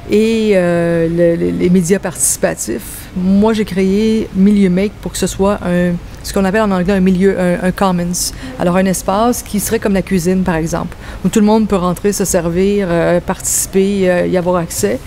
et 0.10 0.52
les 0.52 1.70
médias 1.70 2.00
participatifs. 2.00 3.10
Moi, 3.18 3.52
j'ai 3.52 3.66
créé 3.66 4.30
Milieu 4.34 4.70
Make 4.70 4.94
pour 5.02 5.12
que 5.12 5.18
ce 5.18 5.28
soit 5.28 5.60
un 5.66 5.96
ce 6.28 6.34
qu'on 6.34 6.44
appelle 6.44 6.62
en 6.62 6.72
anglais 6.72 6.94
un 6.94 7.00
milieu, 7.00 7.38
un, 7.40 7.72
commons. 7.72 8.34
Alors 8.60 8.76
un 8.76 8.86
espace 8.86 9.42
qui 9.42 9.62
serait 9.62 9.80
comme 9.80 9.94
la 9.94 10.02
cuisine, 10.02 10.44
par 10.44 10.56
exemple, 10.56 10.98
où 11.24 11.30
tout 11.30 11.40
le 11.40 11.46
monde 11.46 11.70
peut 11.70 11.78
rentrer, 11.78 12.12
se 12.12 12.26
servir, 12.26 12.88
euh, 12.92 13.22
participer, 13.22 14.10
euh, 14.10 14.28
y 14.28 14.36
avoir 14.36 14.58
accès. 14.58 15.00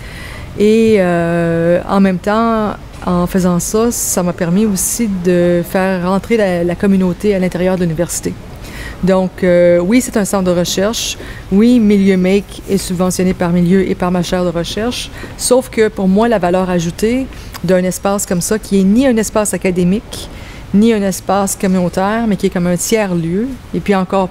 Et 0.59 0.99
en 0.99 2.01
même 2.01 2.17
temps, 2.17 2.73
en 3.05 3.27
faisant 3.27 3.59
ça, 3.59 3.91
ça 3.91 4.23
m'a 4.23 4.33
permis 4.33 4.65
aussi 4.65 5.09
de 5.23 5.63
faire 5.67 6.05
rentrer 6.09 6.63
la, 6.65 6.75
communauté 6.75 7.35
à 7.35 7.39
l'intérieur 7.39 7.77
de 7.77 7.83
l'université. 7.83 8.33
Donc, 9.03 9.43
euh, 9.43 9.79
oui, 9.79 10.01
c'est 10.01 10.17
un 10.17 10.25
centre 10.25 10.43
de 10.51 10.57
recherche. 10.59 11.17
Oui, 11.51 11.79
Milieu 11.79 12.17
Make 12.17 12.61
est 12.69 12.77
subventionné 12.77 13.33
par 13.33 13.51
Milieu 13.51 13.87
et 13.87 13.95
par 13.95 14.11
ma 14.11 14.23
chaire 14.23 14.43
de 14.43 14.49
recherche. 14.49 15.09
Sauf 15.37 15.69
que 15.69 15.87
pour 15.87 16.07
moi, 16.07 16.27
la 16.27 16.37
valeur 16.37 16.69
ajoutée 16.69 17.27
d'un 17.63 17.83
espace 17.83 18.25
comme 18.25 18.41
ça, 18.41 18.59
qui 18.59 18.79
est 18.79 18.83
ni 18.83 19.07
un 19.07 19.15
espace 19.17 19.53
académique, 19.53 20.29
ni 20.73 20.93
un 20.93 21.01
espace 21.01 21.55
communautaire, 21.55 22.25
mais 22.27 22.37
qui 22.37 22.47
est 22.47 22.49
comme 22.49 22.67
un 22.67 22.77
tiers-lieu, 22.77 23.47
et 23.73 23.79
puis 23.79 23.93
encore 23.93 24.29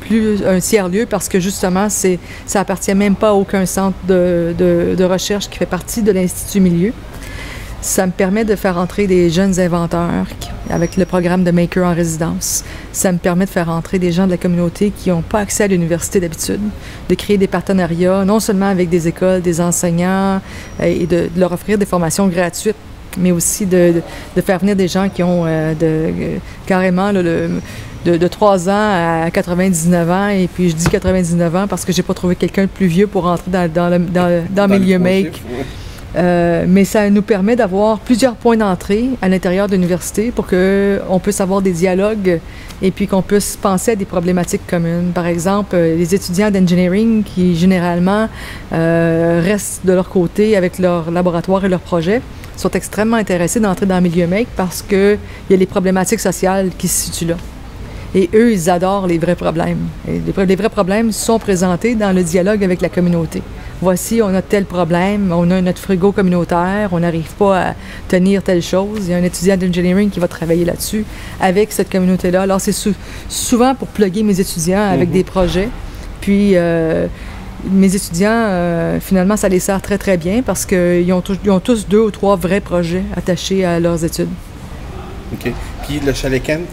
plus, 0.00 0.44
un 0.44 0.60
tiers-lieu 0.60 1.06
parce 1.06 1.28
que 1.28 1.40
justement, 1.40 1.88
ça 1.88 2.60
appartient 2.60 2.94
même 2.94 3.16
pas 3.16 3.30
à 3.30 3.32
aucun 3.32 3.64
centre 3.66 3.96
de, 4.06 4.54
de 4.58 5.04
recherche 5.04 5.48
qui 5.48 5.58
fait 5.58 5.66
partie 5.66 6.02
de 6.02 6.12
l'Institut 6.12 6.60
Milieu. 6.60 6.92
Ça 7.80 8.06
me 8.06 8.12
permet 8.12 8.44
de 8.44 8.56
faire 8.56 8.78
entrer 8.78 9.06
des 9.06 9.30
jeunes 9.30 9.60
inventeurs 9.60 10.26
avec 10.70 10.96
le 10.96 11.04
programme 11.04 11.44
de 11.44 11.50
Maker 11.50 11.86
en 11.86 11.94
résidence. 11.94 12.64
Ça 12.92 13.12
me 13.12 13.18
permet 13.18 13.44
de 13.44 13.50
faire 13.50 13.68
entrer 13.68 13.98
des 13.98 14.12
gens 14.12 14.26
de 14.26 14.32
la 14.32 14.36
communauté 14.36 14.90
qui 14.90 15.10
n'ont 15.10 15.22
pas 15.22 15.40
accès 15.40 15.64
à 15.64 15.66
l'université 15.68 16.18
d'habitude, 16.18 16.60
de 17.08 17.14
créer 17.14 17.38
des 17.38 17.46
partenariats, 17.46 18.24
non 18.24 18.40
seulement 18.40 18.66
avec 18.66 18.88
des 18.88 19.06
écoles, 19.06 19.40
des 19.40 19.60
enseignants, 19.60 20.40
et 20.82 21.06
de, 21.06 21.28
leur 21.36 21.52
offrir 21.52 21.78
des 21.78 21.86
formations 21.86 22.26
gratuites, 22.26 22.76
mais 23.16 23.32
aussi 23.32 23.66
de, 23.66 24.02
faire 24.44 24.58
venir 24.58 24.76
des 24.76 24.88
gens 24.88 25.08
qui 25.08 25.22
ont 25.22 25.44
euh, 25.46 25.74
de, 25.74 26.38
carrément 26.66 27.12
le, 27.12 27.60
de, 28.04 28.28
3 28.28 28.68
ans 28.68 29.24
à 29.24 29.30
99 29.30 30.10
ans. 30.10 30.28
Et 30.28 30.48
puis 30.52 30.70
je 30.70 30.76
dis 30.76 30.88
99 30.88 31.56
ans 31.56 31.66
parce 31.66 31.84
que 31.84 31.92
j'ai 31.92 32.02
pas 32.02 32.14
trouvé 32.14 32.36
quelqu'un 32.36 32.62
de 32.62 32.68
plus 32.68 32.86
vieux 32.86 33.06
pour 33.06 33.26
entrer 33.26 33.50
dans, 33.50 33.70
dans, 33.72 33.88
le, 33.88 33.98
dans, 33.98 34.44
dans, 34.50 34.68
milieu 34.68 34.98
make. 34.98 35.42
Euh, 36.16 36.64
mais 36.66 36.84
ça 36.84 37.10
nous 37.10 37.22
permet 37.22 37.56
d'avoir 37.56 37.98
plusieurs 37.98 38.36
points 38.36 38.56
d'entrée 38.56 39.10
à 39.20 39.28
l'intérieur 39.28 39.66
de 39.66 39.74
l'université 39.74 40.30
pour 40.30 40.46
qu'on 40.46 41.20
puisse 41.20 41.40
avoir 41.42 41.60
des 41.60 41.72
dialogues 41.72 42.40
et 42.80 42.90
puis 42.90 43.06
qu'on 43.06 43.20
puisse 43.20 43.56
penser 43.60 43.92
à 43.92 43.96
des 43.96 44.06
problématiques 44.06 44.66
communes. 44.66 45.12
Par 45.14 45.26
exemple, 45.26 45.76
euh, 45.76 45.96
les 45.96 46.14
étudiants 46.14 46.50
d'engineering 46.50 47.22
qui 47.22 47.54
généralement 47.54 48.28
euh, 48.72 49.42
restent 49.44 49.84
de 49.84 49.92
leur 49.92 50.08
côté 50.08 50.56
avec 50.56 50.78
leur 50.78 51.10
laboratoire 51.10 51.64
et 51.66 51.68
leurs 51.68 51.80
projets 51.80 52.22
sont 52.56 52.70
extrêmement 52.70 53.16
intéressés 53.16 53.60
d'entrer 53.60 53.86
dans 53.86 53.96
le 53.96 54.02
milieu 54.02 54.26
make 54.26 54.48
parce 54.56 54.82
qu'il 54.82 55.18
y 55.50 55.54
a 55.54 55.56
les 55.56 55.66
problématiques 55.66 56.20
sociales 56.20 56.70
qui 56.76 56.88
se 56.88 57.04
situent 57.06 57.26
là. 57.26 57.36
Et 58.14 58.30
eux, 58.34 58.52
ils 58.52 58.70
adorent 58.70 59.06
les 59.06 59.18
vrais 59.18 59.34
problèmes. 59.34 59.88
Et 60.08 60.20
les, 60.20 60.56
vrais 60.56 60.70
problèmes 60.70 61.12
sont 61.12 61.38
présentés 61.38 61.94
dans 61.94 62.12
le 62.14 62.22
dialogue 62.22 62.64
avec 62.64 62.80
la 62.80 62.88
communauté. 62.88 63.42
Voici, 63.82 64.22
on 64.22 64.34
a 64.34 64.40
tel 64.40 64.64
problème, 64.64 65.32
on 65.36 65.50
a 65.50 65.60
notre 65.60 65.80
frigo 65.80 66.12
communautaire, 66.12 66.88
on 66.92 67.00
n'arrive 67.00 67.30
pas 67.38 67.60
à 67.60 67.74
tenir 68.08 68.42
telle 68.42 68.62
chose. 68.62 69.00
Il 69.02 69.10
y 69.10 69.14
a 69.14 69.18
un 69.18 69.22
étudiant 69.22 69.58
d'engineering 69.58 70.08
qui 70.08 70.18
va 70.18 70.28
travailler 70.28 70.64
là-dessus 70.64 71.04
avec 71.42 71.72
cette 71.72 71.92
communauté-là. 71.92 72.42
Alors, 72.42 72.58
c'est 72.58 72.74
souvent 73.28 73.74
pour 73.74 73.88
plugger 73.88 74.22
mes 74.22 74.40
étudiants 74.40 74.88
avec 74.90 75.08
mhm. 75.08 75.14
des 75.14 75.24
projets. 75.24 75.68
Puis, 76.22 76.52
euh, 76.54 77.08
mes 77.64 77.94
étudiants, 77.94 78.30
euh, 78.30 79.00
finalement, 79.00 79.36
ça 79.36 79.48
les 79.48 79.60
sert 79.60 79.80
très, 79.80 79.98
très 79.98 80.16
bien 80.16 80.42
parce 80.42 80.66
qu'ils 80.66 81.12
ont, 81.12 81.22
ont, 81.48 81.60
tous 81.60 81.86
deux 81.88 82.00
ou 82.00 82.10
trois 82.10 82.36
vrais 82.36 82.60
projets 82.60 83.02
attachés 83.16 83.64
à 83.64 83.80
leurs 83.80 84.04
études. 84.04 84.28
OK. 85.32 85.52
Puis 85.86 86.00
le 86.04 86.12
chalet 86.12 86.42
Kent? 86.42 86.68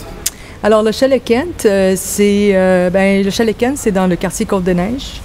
Alors, 0.62 0.84
le 0.84 0.92
chalet 0.92 1.22
Kent, 1.24 1.66
euh, 1.66 1.94
c'est 1.98 2.52
euh, 2.54 2.90
ben, 2.90 3.24
le 3.24 3.32
chalet 3.32 3.56
Kent, 3.58 3.78
c'est 3.78 3.92
dans 3.92 4.08
le 4.08 4.16
quartier 4.16 4.46
Côte-des-Neiges. 4.46 5.22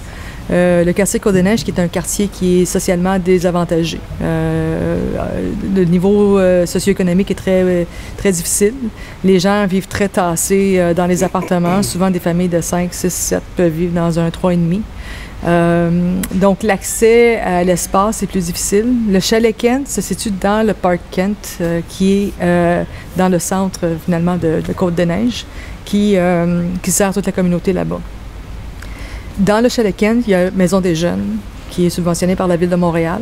Le 0.51 0.91
quartier 0.93 1.19
Côte-des-Neiges, 1.19 1.63
qui 1.63 1.69
est 1.69 1.79
un 1.79 1.87
quartier 1.87 2.27
qui 2.27 2.63
est 2.63 2.65
socialement 2.65 3.19
désavantagé. 3.19 3.99
le 4.19 5.83
niveau 5.83 6.39
socio-économique 6.65 7.29
est 7.29 7.35
très, 7.35 7.85
très 8.17 8.31
difficile. 8.31 8.73
Les 9.23 9.39
gens 9.39 9.67
vivent 9.67 9.87
très 9.87 10.09
tassés 10.09 10.81
dans 10.95 11.05
les 11.05 11.23
appartements. 11.23 11.83
Souvent, 11.83 12.09
des 12.09 12.17
familles 12.19 12.49
de 12.49 12.61
5, 12.61 12.91
6, 12.91 13.13
7 13.13 13.43
peuvent 13.55 13.71
vivre 13.71 13.93
dans 13.93 14.17
un 14.17 14.29
3,5. 14.29 14.81
Euh, 15.45 16.19
donc, 16.33 16.63
l'accès 16.63 17.39
à 17.39 17.63
l'espace 17.63 18.23
est 18.23 18.27
plus 18.27 18.45
difficile. 18.45 18.87
Le 19.09 19.19
chalet 19.19 19.55
Kent 19.55 19.87
se 19.87 20.01
situe 20.01 20.31
dans 20.31 20.65
le 20.65 20.73
parc 20.73 20.99
Kent, 21.11 21.57
euh, 21.61 21.81
qui 21.87 22.13
est 22.13 22.33
euh, 22.41 22.83
dans 23.15 23.29
le 23.29 23.39
centre, 23.39 23.87
finalement, 24.03 24.35
de, 24.35 24.61
Côte-de-Neige, 24.75 25.45
qui, 25.85 26.15
qui 26.83 26.91
sert 26.91 27.13
toute 27.13 27.25
la 27.25 27.31
communauté 27.31 27.73
là-bas. 27.73 27.99
Dans 29.39 29.63
le 29.63 29.69
chalet 29.69 29.95
Kent, 29.95 30.23
il 30.27 30.31
y 30.31 30.35
a 30.35 30.51
Maison 30.51 30.81
des 30.81 30.95
Jeunes, 30.95 31.37
qui 31.71 31.85
est 31.85 31.89
subventionnée 31.89 32.35
par 32.35 32.47
la 32.47 32.57
Ville 32.57 32.69
de 32.69 32.75
Montréal. 32.75 33.21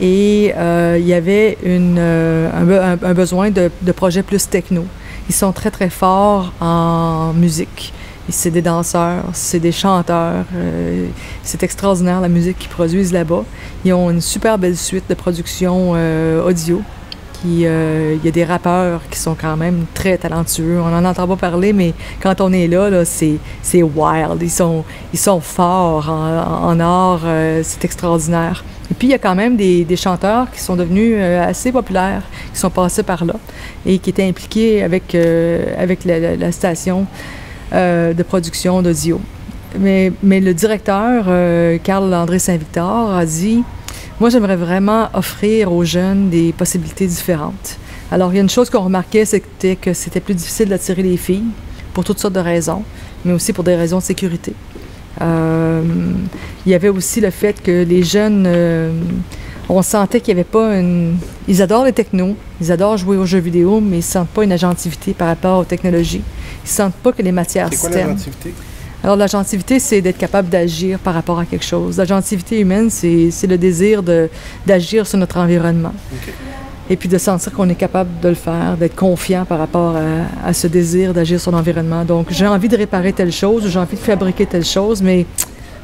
Et 0.00 0.46
il 0.46 1.06
y 1.06 1.12
avait 1.12 1.58
un, 1.66 3.14
besoin 3.14 3.50
de, 3.50 3.70
de 3.82 3.92
projets 3.92 4.22
plus 4.22 4.48
techno. 4.48 4.86
Ils 5.28 5.34
sont 5.34 5.52
très, 5.52 5.70
très 5.70 5.90
forts 5.90 6.54
en 6.60 7.34
musique 7.34 7.92
c'est 8.30 8.50
des 8.50 8.62
danseurs, 8.62 9.24
c'est 9.32 9.60
des 9.60 9.72
chanteurs. 9.72 10.44
Euh, 10.54 11.06
c'est 11.42 11.62
extraordinaire 11.62 12.20
la 12.20 12.28
musique 12.28 12.58
qu'ils 12.58 12.70
produisent 12.70 13.12
là-bas. 13.12 13.44
Ils 13.84 13.92
ont 13.92 14.10
une 14.10 14.20
super 14.20 14.58
belle 14.58 14.76
suite 14.76 15.04
de 15.08 15.14
production 15.14 15.92
euh, 15.94 16.44
audio. 16.44 16.82
Euh, 17.46 18.16
il 18.18 18.24
y 18.24 18.28
a 18.28 18.30
des 18.30 18.44
rappeurs 18.44 19.00
qui 19.10 19.18
sont 19.18 19.34
quand 19.34 19.56
même 19.56 19.86
très 19.94 20.18
talentueux. 20.18 20.78
On 20.80 20.90
n'en 20.90 21.08
entend 21.08 21.26
pas 21.26 21.36
parler, 21.36 21.72
mais 21.72 21.94
quand 22.22 22.40
on 22.42 22.52
est 22.52 22.68
là, 22.68 22.90
là 22.90 23.04
c'est, 23.04 23.38
wild. 23.72 24.42
Ils 24.42 24.50
sont, 24.50 24.84
ils 25.12 25.18
sont 25.18 25.40
forts 25.40 26.10
en, 26.10 26.78
art. 26.80 27.22
c'est 27.62 27.84
extraordinaire. 27.84 28.62
Et 28.90 28.94
puis, 28.94 29.08
il 29.08 29.10
y 29.12 29.14
a 29.14 29.18
quand 29.18 29.34
même 29.34 29.56
des, 29.56 29.96
chanteurs 29.96 30.50
qui 30.50 30.60
sont 30.60 30.76
devenus 30.76 31.16
assez 31.18 31.72
populaires, 31.72 32.22
qui 32.52 32.60
sont 32.60 32.68
passés 32.68 33.04
par 33.04 33.24
là 33.24 33.34
et 33.86 33.98
qui 33.98 34.10
étaient 34.10 34.28
impliqués 34.28 34.82
avec, 34.82 35.14
avec 35.14 36.04
la 36.04 36.52
station. 36.52 37.06
Euh, 37.72 38.12
de 38.14 38.24
production 38.24 38.82
d'audio. 38.82 39.20
Mais, 39.78 40.10
mais, 40.24 40.40
le 40.40 40.52
directeur, 40.54 41.26
euh, 41.28 41.78
Carl-André 41.78 42.40
Saint-Victor, 42.40 43.14
a 43.14 43.24
dit 43.24 43.62
Moi, 44.18 44.28
j'aimerais 44.28 44.56
vraiment 44.56 45.08
offrir 45.14 45.72
aux 45.72 45.84
jeunes 45.84 46.30
des 46.30 46.52
possibilités 46.52 47.06
différentes. 47.06 47.78
Alors, 48.10 48.32
il 48.32 48.36
y 48.36 48.38
a 48.40 48.42
une 48.42 48.50
chose 48.50 48.70
qu'on 48.70 48.80
remarquait, 48.80 49.24
c'était 49.24 49.76
que 49.76 49.94
c'était 49.94 50.18
plus 50.18 50.34
difficile 50.34 50.68
d'attirer 50.68 51.04
les 51.04 51.16
filles 51.16 51.44
pour 51.94 52.02
toutes 52.02 52.18
sortes 52.18 52.34
de 52.34 52.40
raisons, 52.40 52.82
mais 53.24 53.32
aussi 53.32 53.52
pour 53.52 53.62
des 53.62 53.76
raisons 53.76 53.98
de 53.98 54.02
sécurité. 54.02 54.52
Euh, 55.20 55.82
il 56.66 56.72
y 56.72 56.74
avait 56.74 56.88
aussi 56.88 57.20
le 57.20 57.30
fait 57.30 57.62
que 57.62 57.84
les 57.84 58.02
jeunes, 58.02 58.48
on 59.70 59.82
sentait 59.82 60.20
qu'il 60.20 60.34
n'y 60.34 60.40
avait 60.40 60.48
pas 60.48 60.76
une. 60.76 61.16
Ils 61.46 61.62
adorent 61.62 61.84
les 61.84 61.92
technos, 61.92 62.34
ils 62.60 62.72
adorent 62.72 62.96
jouer 62.96 63.16
aux 63.16 63.26
jeux 63.26 63.38
vidéo, 63.38 63.80
mais 63.80 63.96
ils 63.96 64.00
ne 64.00 64.02
sentent 64.02 64.28
pas 64.28 64.42
une 64.42 64.52
agentivité 64.52 65.14
par 65.14 65.28
rapport 65.28 65.58
aux 65.60 65.64
technologies. 65.64 66.22
Ils 66.64 66.68
sentent 66.68 66.94
pas 66.94 67.12
que 67.12 67.22
les 67.22 67.32
matières 67.32 67.68
C'est 67.70 67.78
quoi 67.78 67.90
l'agentivité? 67.90 68.52
Alors, 69.02 69.16
l'agentivité, 69.16 69.78
c'est 69.78 70.02
d'être 70.02 70.18
capable 70.18 70.50
d'agir 70.50 70.98
par 70.98 71.14
rapport 71.14 71.38
à 71.38 71.46
quelque 71.46 71.64
chose. 71.64 71.96
L'agentivité 71.96 72.60
humaine, 72.60 72.90
c'est 72.90 73.46
le 73.46 73.56
désir 73.56 74.02
d'agir 74.66 75.06
sur 75.06 75.18
notre 75.18 75.38
environnement. 75.38 75.94
Et 76.90 76.96
puis 76.96 77.08
de 77.08 77.18
sentir 77.18 77.52
qu'on 77.52 77.68
est 77.68 77.76
capable 77.76 78.10
de 78.20 78.28
le 78.30 78.34
faire, 78.34 78.76
d'être 78.76 78.96
confiant 78.96 79.44
par 79.44 79.60
rapport 79.60 79.94
à, 80.44 80.52
ce 80.52 80.66
désir 80.66 81.14
d'agir 81.14 81.40
sur 81.40 81.52
l'environnement. 81.52 82.04
Donc, 82.04 82.26
j'ai 82.30 82.46
envie 82.46 82.68
de 82.68 82.76
réparer 82.76 83.12
telle 83.12 83.32
chose, 83.32 83.68
j'ai 83.68 83.78
envie 83.78 83.96
de 83.96 84.02
fabriquer 84.02 84.44
telle 84.44 84.64
chose, 84.64 85.00
mais 85.00 85.24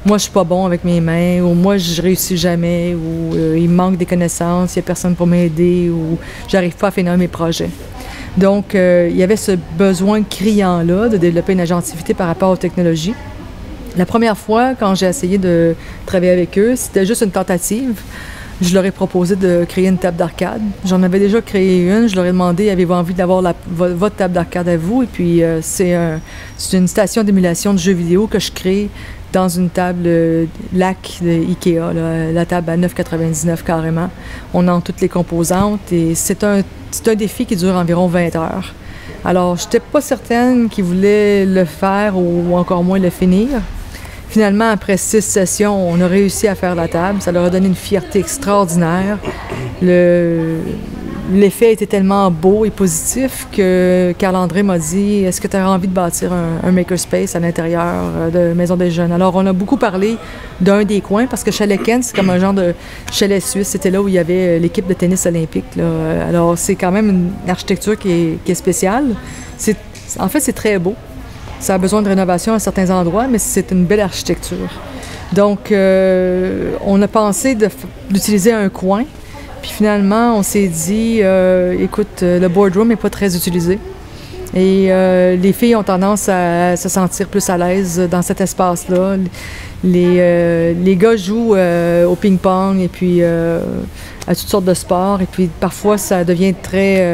moi, 0.06 0.18
je 0.18 0.22
suis 0.22 0.32
pas 0.32 0.44
bon 0.44 0.64
avec 0.64 0.84
mes 0.84 1.00
mains, 1.00 1.40
ou 1.40 1.52
moi, 1.52 1.78
je 1.78 2.00
réussis 2.00 2.36
jamais, 2.36 2.94
ou 2.94 3.34
euh, 3.34 3.58
il 3.58 3.68
manque 3.68 3.96
des 3.96 4.06
connaissances, 4.06 4.76
il 4.76 4.78
n'y 4.78 4.84
a 4.84 4.86
personne 4.86 5.16
pour 5.16 5.26
m'aider, 5.26 5.90
ou 5.90 6.16
j'arrive 6.46 6.76
pas 6.76 6.88
à 6.88 6.90
finir 6.92 7.16
mes 7.16 7.26
projets. 7.26 7.70
Donc, 8.36 8.76
euh, 8.76 9.08
il 9.10 9.16
y 9.16 9.24
avait 9.24 9.36
ce 9.36 9.52
besoin 9.76 10.22
criant-là 10.22 11.08
de 11.08 11.16
développer 11.16 11.54
une 11.54 11.60
agentivité 11.60 12.14
par 12.14 12.28
rapport 12.28 12.50
aux 12.50 12.56
technologies. 12.56 13.14
La 13.96 14.06
première 14.06 14.38
fois, 14.38 14.74
quand 14.78 14.94
j'ai 14.94 15.06
essayé 15.06 15.38
de 15.38 15.74
travailler 16.04 16.32
avec 16.32 16.56
eux, 16.56 16.76
c'était 16.76 17.04
juste 17.04 17.22
une 17.22 17.32
tentative. 17.32 18.00
Je 18.60 18.72
leur 18.74 18.84
ai 18.84 18.90
proposé 18.90 19.36
de 19.36 19.66
créer 19.68 19.88
une 19.88 19.98
table 19.98 20.16
d'arcade. 20.16 20.62
J'en 20.84 21.02
avais 21.02 21.18
déjà 21.18 21.42
créé 21.42 21.84
une. 21.86 22.08
Je 22.08 22.14
leur 22.14 22.24
ai 22.24 22.28
demandé 22.28 22.70
avez-vous 22.70 22.94
envie 22.94 23.12
d'avoir 23.12 23.42
votre 23.68 24.16
table 24.16 24.32
d'arcade 24.32 24.68
à 24.68 24.76
vous? 24.78 25.02
Et 25.02 25.06
puis, 25.06 25.42
euh, 25.42 25.60
c'est 25.62 26.76
une 26.76 26.88
station 26.88 27.22
d'émulation 27.22 27.74
de 27.74 27.78
jeux 27.78 27.92
vidéo 27.92 28.26
que 28.26 28.38
je 28.38 28.50
crée 28.50 28.88
dans 29.32 29.48
une 29.48 29.70
table 29.70 30.04
euh, 30.06 30.46
lac 30.72 31.18
de 31.22 31.30
Ikea, 31.30 31.92
la 32.32 32.46
table 32.46 32.70
à 32.70 32.76
9,99 32.76 33.62
carrément. 33.62 34.10
On 34.54 34.66
a 34.68 34.80
toutes 34.80 35.00
les 35.00 35.08
composantes 35.08 35.92
et 35.92 36.14
c'est 36.14 36.44
un, 36.44 36.60
un 37.06 37.14
défi 37.14 37.46
qui 37.46 37.56
dure 37.56 37.74
environ 37.74 38.06
20 38.06 38.36
heures. 38.36 38.74
Alors, 39.24 39.56
je 39.56 39.64
n'étais 39.64 39.80
pas 39.80 40.00
certaine 40.00 40.68
qu'ils 40.68 40.84
voulaient 40.84 41.44
le 41.44 41.64
faire 41.64 42.16
ou 42.16 42.56
encore 42.56 42.84
moins 42.84 42.98
le 42.98 43.10
finir. 43.10 43.60
Finalement, 44.28 44.70
après 44.70 44.96
six 44.96 45.22
sessions, 45.24 45.88
on 45.88 46.00
a 46.00 46.06
réussi 46.06 46.48
à 46.48 46.54
faire 46.54 46.74
la 46.74 46.88
table. 46.88 47.20
Ça 47.20 47.32
leur 47.32 47.44
a 47.44 47.50
donné 47.50 47.68
une 47.68 47.74
fierté 47.74 48.18
extraordinaire. 48.18 49.18
Le, 49.80 50.58
l'effet 51.32 51.72
était 51.72 51.86
tellement 51.86 52.30
beau 52.30 52.64
et 52.64 52.70
positif 52.70 53.46
que 53.52 54.14
Carl-André 54.18 54.62
m'a 54.62 54.78
dit 54.78 55.24
Est-ce 55.24 55.40
que 55.40 55.48
tu 55.48 55.56
as 55.56 55.68
envie 55.68 55.88
de 55.88 55.92
bâtir 55.92 56.32
un, 56.32 56.72
makerspace 56.72 57.34
à 57.34 57.40
l'intérieur 57.40 57.82
euh, 57.84 58.50
de 58.50 58.54
Maison 58.54 58.76
des 58.76 58.90
Jeunes? 58.90 59.12
Alors, 59.12 59.34
on 59.36 59.46
a 59.46 59.52
beaucoup 59.52 59.76
parlé 59.76 60.16
d'un 60.60 60.84
des 60.84 61.00
coins 61.00 61.26
parce 61.26 61.44
que 61.44 61.50
Chalet 61.50 61.82
Kent, 61.82 62.04
c'est 62.04 62.16
comme 62.16 62.30
un 62.30 62.38
genre 62.38 62.54
de 62.54 62.74
chalet 63.12 63.42
suisse. 63.42 63.68
C'était 63.68 63.90
là 63.90 64.00
où 64.00 64.08
il 64.08 64.14
y 64.14 64.18
avait 64.18 64.58
l'équipe 64.58 64.86
de 64.86 64.94
tennis 64.94 65.26
olympique. 65.26 65.64
Alors, 66.28 66.56
c'est 66.56 66.74
quand 66.74 66.92
même 66.92 67.10
une 67.10 67.50
architecture 67.50 67.98
qui 67.98 68.38
est, 68.46 68.54
spéciale. 68.54 69.14
En 70.18 70.28
fait, 70.28 70.40
c'est 70.40 70.52
très 70.52 70.78
beau. 70.78 70.94
Ça 71.60 71.74
a 71.74 71.78
besoin 71.78 72.02
de 72.02 72.08
rénovation 72.08 72.54
à 72.54 72.58
certains 72.58 72.90
endroits, 72.90 73.26
mais 73.28 73.38
c'est 73.38 73.70
une 73.70 73.84
belle 73.84 74.00
architecture. 74.00 74.68
Donc, 75.32 75.72
euh, 75.72 76.72
on 76.84 77.00
a 77.02 77.08
pensé 77.08 77.56
d'utiliser 78.10 78.52
un 78.52 78.68
coin. 78.68 79.04
Puis 79.66 79.74
finalement, 79.74 80.38
on 80.38 80.44
s'est 80.44 80.68
dit, 80.68 81.18
euh, 81.22 81.74
écoute, 81.80 82.22
euh, 82.22 82.38
le 82.38 82.48
boardroom 82.48 82.86
n'est 82.86 82.94
pas 82.94 83.10
très 83.10 83.34
utilisé. 83.34 83.80
Et 84.54 84.86
les 85.36 85.52
filles 85.52 85.74
ont 85.74 85.82
tendance 85.82 86.28
à, 86.30 86.76
se 86.76 86.88
sentir 86.88 87.26
plus 87.26 87.50
à 87.50 87.58
l'aise 87.58 88.00
dans 88.08 88.22
cet 88.22 88.40
espace-là. 88.40 89.16
Les, 89.84 90.74
les, 90.74 90.96
gars 90.96 91.16
jouent 91.16 91.56
au 91.56 92.14
ping-pong 92.14 92.80
et 92.80 92.88
puis 92.88 93.22
à 93.22 93.58
toutes 94.28 94.48
sortes 94.48 94.64
de 94.64 94.72
sports. 94.72 95.20
Et 95.20 95.26
puis 95.26 95.50
parfois, 95.60 95.98
ça 95.98 96.24
devient 96.24 96.54
très, 96.54 97.04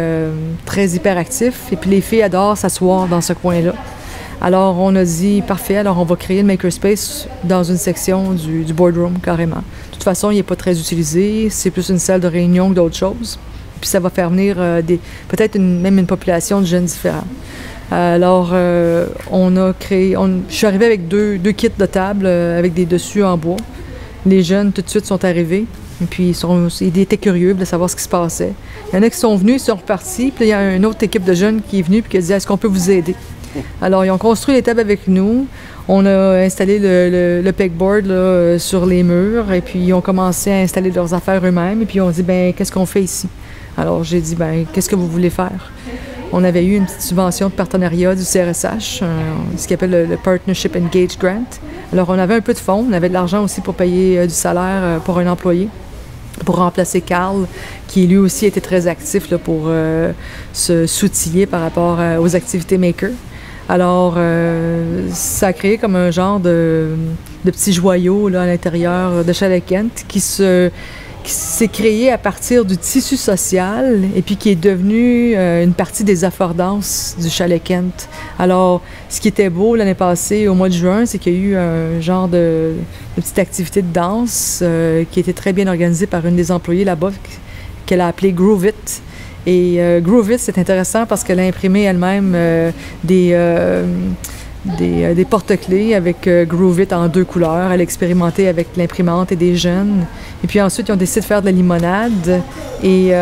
très 0.66 0.90
hyperactif. 0.90 1.72
Et 1.72 1.76
puis 1.76 1.90
les 1.90 2.00
filles 2.00 2.22
adorent 2.22 2.58
s'asseoir 2.58 3.08
dans 3.08 3.22
ce 3.22 3.32
coin-là. 3.32 3.72
Alors, 4.44 4.80
on 4.80 4.96
a 4.96 5.04
dit, 5.04 5.40
parfait, 5.40 5.76
alors 5.76 6.00
on 6.00 6.04
va 6.04 6.16
créer 6.16 6.42
le 6.42 6.48
makerspace 6.48 7.28
dans 7.44 7.62
une 7.62 7.76
section 7.76 8.32
du, 8.32 8.72
boardroom, 8.72 9.20
carrément. 9.22 9.62
Toute 10.02 10.10
façon, 10.10 10.32
il 10.32 10.34
n'est 10.34 10.42
pas 10.42 10.56
très 10.56 10.76
utilisé. 10.80 11.46
C'est 11.48 11.70
plus 11.70 11.88
une 11.88 12.00
salle 12.00 12.20
de 12.20 12.26
réunion 12.26 12.70
que 12.70 12.74
d'autres 12.74 12.96
choses. 12.96 13.38
Puis 13.80 13.88
ça 13.88 14.00
va 14.00 14.10
faire 14.10 14.30
venir 14.30 14.56
euh, 14.58 14.82
peut-être 15.28 15.56
même 15.56 15.96
une 15.96 16.08
population 16.08 16.60
de 16.60 16.66
jeunes 16.66 16.86
différents. 16.86 17.22
Alors, 17.88 18.50
euh, 18.52 19.06
on 19.30 19.56
a 19.56 19.72
créé. 19.72 20.16
je 20.48 20.52
suis 20.52 20.66
arrivée 20.66 20.86
avec 20.86 21.06
deux, 21.06 21.38
kits 21.56 21.70
de 21.78 21.86
table 21.86 22.26
euh, 22.26 22.58
avec 22.58 22.74
des 22.74 22.84
dessus 22.84 23.22
en 23.22 23.36
bois. 23.36 23.58
Les 24.26 24.42
jeunes, 24.42 24.72
tout 24.72 24.82
de 24.82 24.88
suite, 24.88 25.06
sont 25.06 25.24
arrivés. 25.24 25.66
Et 26.02 26.06
puis, 26.06 26.36
ils 26.80 26.98
étaient 26.98 27.16
curieux 27.16 27.54
de 27.54 27.64
savoir 27.64 27.88
ce 27.88 27.94
qui 27.94 28.02
se 28.02 28.08
passait. 28.08 28.54
Il 28.92 28.96
y 28.96 28.98
en 28.98 29.04
a 29.04 29.08
qui 29.08 29.16
sont 29.16 29.36
venus, 29.36 29.62
ils 29.62 29.66
sont 29.66 29.76
repartis. 29.76 30.32
Puis, 30.34 30.46
il 30.46 30.48
y 30.48 30.52
a 30.52 30.74
une 30.74 30.84
autre 30.84 31.04
équipe 31.04 31.22
de 31.22 31.34
jeunes 31.34 31.60
qui 31.62 31.78
est 31.78 31.82
venue 31.82 31.98
et 31.98 32.02
qui 32.02 32.16
a 32.16 32.20
dit 32.20 32.32
Est-ce 32.32 32.48
qu'on 32.48 32.58
peut 32.58 32.66
vous 32.66 32.90
aider? 32.90 33.14
alors, 33.82 34.04
ils 34.04 34.10
ont 34.10 34.18
construit 34.18 34.54
les 34.54 34.62
tables 34.62 34.80
avec 34.80 35.08
nous. 35.08 35.46
On 35.88 36.06
a 36.06 36.38
installé 36.38 36.78
le, 36.80 37.50
pegboard 37.50 38.58
sur 38.58 38.86
les 38.86 39.02
murs 39.02 39.52
et 39.52 39.60
puis 39.60 39.80
ils 39.80 39.92
ont 39.92 40.00
commencé 40.00 40.50
à 40.50 40.58
installer 40.58 40.90
leurs 40.90 41.12
affaires 41.12 41.44
eux-mêmes. 41.44 41.82
Et 41.82 41.86
puis, 41.86 42.00
on 42.00 42.10
dit, 42.10 42.22
ben 42.22 42.52
qu'est-ce 42.52 42.72
qu'on 42.72 42.86
fait 42.86 43.02
ici? 43.02 43.28
Alors, 43.76 44.04
j'ai 44.04 44.20
dit, 44.20 44.34
ben 44.34 44.64
qu'est-ce 44.72 44.88
que 44.88 44.96
vous 44.96 45.08
voulez 45.08 45.30
faire? 45.30 45.70
On 46.34 46.44
avait 46.44 46.64
eu 46.64 46.76
une 46.76 46.86
petite 46.86 47.02
subvention 47.02 47.48
de 47.48 47.52
partenariat 47.52 48.14
du 48.14 48.22
CRSH, 48.22 49.00
euh, 49.02 49.20
ce 49.58 49.68
qu'on 49.68 49.74
appelle 49.74 50.08
le, 50.08 50.16
Partnership 50.16 50.74
Engage 50.74 51.18
Grant. 51.18 51.44
Alors, 51.92 52.08
on 52.08 52.18
avait 52.18 52.36
un 52.36 52.40
peu 52.40 52.54
de 52.54 52.58
fonds, 52.58 52.86
on 52.88 52.92
avait 52.94 53.10
de 53.10 53.12
l'argent 53.12 53.44
aussi 53.44 53.60
pour 53.60 53.74
payer 53.74 54.18
euh, 54.18 54.26
du 54.26 54.32
salaire 54.32 54.80
euh, 54.82 54.98
pour 54.98 55.18
un 55.18 55.26
employé 55.26 55.68
pour 56.46 56.56
remplacer 56.56 57.02
Carl, 57.02 57.46
qui 57.86 58.06
lui 58.06 58.16
aussi 58.16 58.46
était 58.46 58.62
très 58.62 58.86
actif 58.88 59.32
pour 59.36 59.68
se 60.52 60.86
soutiller 60.86 61.46
par 61.46 61.60
rapport 61.60 62.00
aux 62.20 62.34
activités 62.34 62.78
maker. 62.78 63.10
Alors, 63.72 64.16
euh, 64.18 65.08
ça 65.14 65.46
a 65.46 65.52
créé 65.54 65.78
comme 65.78 65.96
un 65.96 66.10
genre 66.10 66.40
de, 66.40 66.90
de 67.46 67.50
petit 67.50 67.72
joyau 67.72 68.28
là, 68.28 68.42
à 68.42 68.46
l'intérieur 68.46 69.24
de 69.24 69.32
Chalet 69.32 69.64
Kent 69.64 70.04
qui 70.06 70.20
se 70.20 70.70
s'est 71.24 71.68
créé 71.68 72.12
à 72.12 72.18
partir 72.18 72.66
du 72.66 72.76
tissu 72.76 73.16
social 73.16 74.02
et 74.14 74.20
puis 74.20 74.36
qui 74.36 74.50
est 74.50 74.56
devenu 74.56 75.34
euh, 75.34 75.64
une 75.64 75.72
partie 75.72 76.04
des 76.04 76.24
affordances 76.24 77.16
du 77.18 77.30
chalet 77.30 77.62
Kent. 77.64 78.10
Alors, 78.38 78.82
ce 79.08 79.22
qui 79.22 79.28
était 79.28 79.48
beau 79.48 79.74
l'année 79.74 79.94
passée, 79.94 80.48
au 80.48 80.54
mois 80.54 80.68
de 80.68 80.74
juin, 80.74 81.06
c'est 81.06 81.18
qu'il 81.18 81.32
y 81.32 81.36
a 81.36 81.38
eu 81.38 81.56
un 81.56 82.00
genre 82.02 82.28
de, 82.28 82.74
petite 83.16 83.38
activité 83.38 83.80
de 83.80 83.90
danse 83.90 84.58
euh, 84.60 85.04
qui 85.10 85.18
était 85.18 85.32
très 85.32 85.54
bien 85.54 85.66
organisée 85.66 86.06
par 86.06 86.26
une 86.26 86.36
des 86.36 86.52
employées 86.52 86.84
là-bas 86.84 87.12
qu'elle 87.86 88.02
a 88.02 88.08
appelée 88.08 88.32
Groove 88.32 88.66
It. 88.66 89.02
Et 89.46 89.76
euh, 89.78 90.00
Groovit, 90.00 90.38
c'est 90.38 90.58
intéressant 90.58 91.04
parce 91.06 91.24
qu'elle 91.24 91.40
a 91.40 91.44
imprimé 91.44 91.82
elle-même 91.82 92.32
euh, 92.34 92.70
des, 93.02 93.30
euh, 93.32 93.84
des, 94.64 95.14
des 95.14 95.24
porte-clés 95.24 95.94
avec 95.94 96.28
Groovit 96.46 96.86
en 96.92 97.08
deux 97.08 97.24
couleurs. 97.24 97.72
Elle 97.72 97.80
a 97.80 97.82
expérimenté 97.82 98.46
avec 98.46 98.68
l'imprimante 98.76 99.32
et 99.32 99.36
des 99.36 99.56
jeunes. 99.56 100.06
Et 100.44 100.46
puis 100.46 100.60
ensuite, 100.60 100.88
ils 100.88 100.92
ont 100.92 100.96
décidé 100.96 101.20
de 101.20 101.26
faire 101.26 101.40
de 101.40 101.46
la 101.46 101.52
limonade. 101.52 102.42
Et 102.84 103.12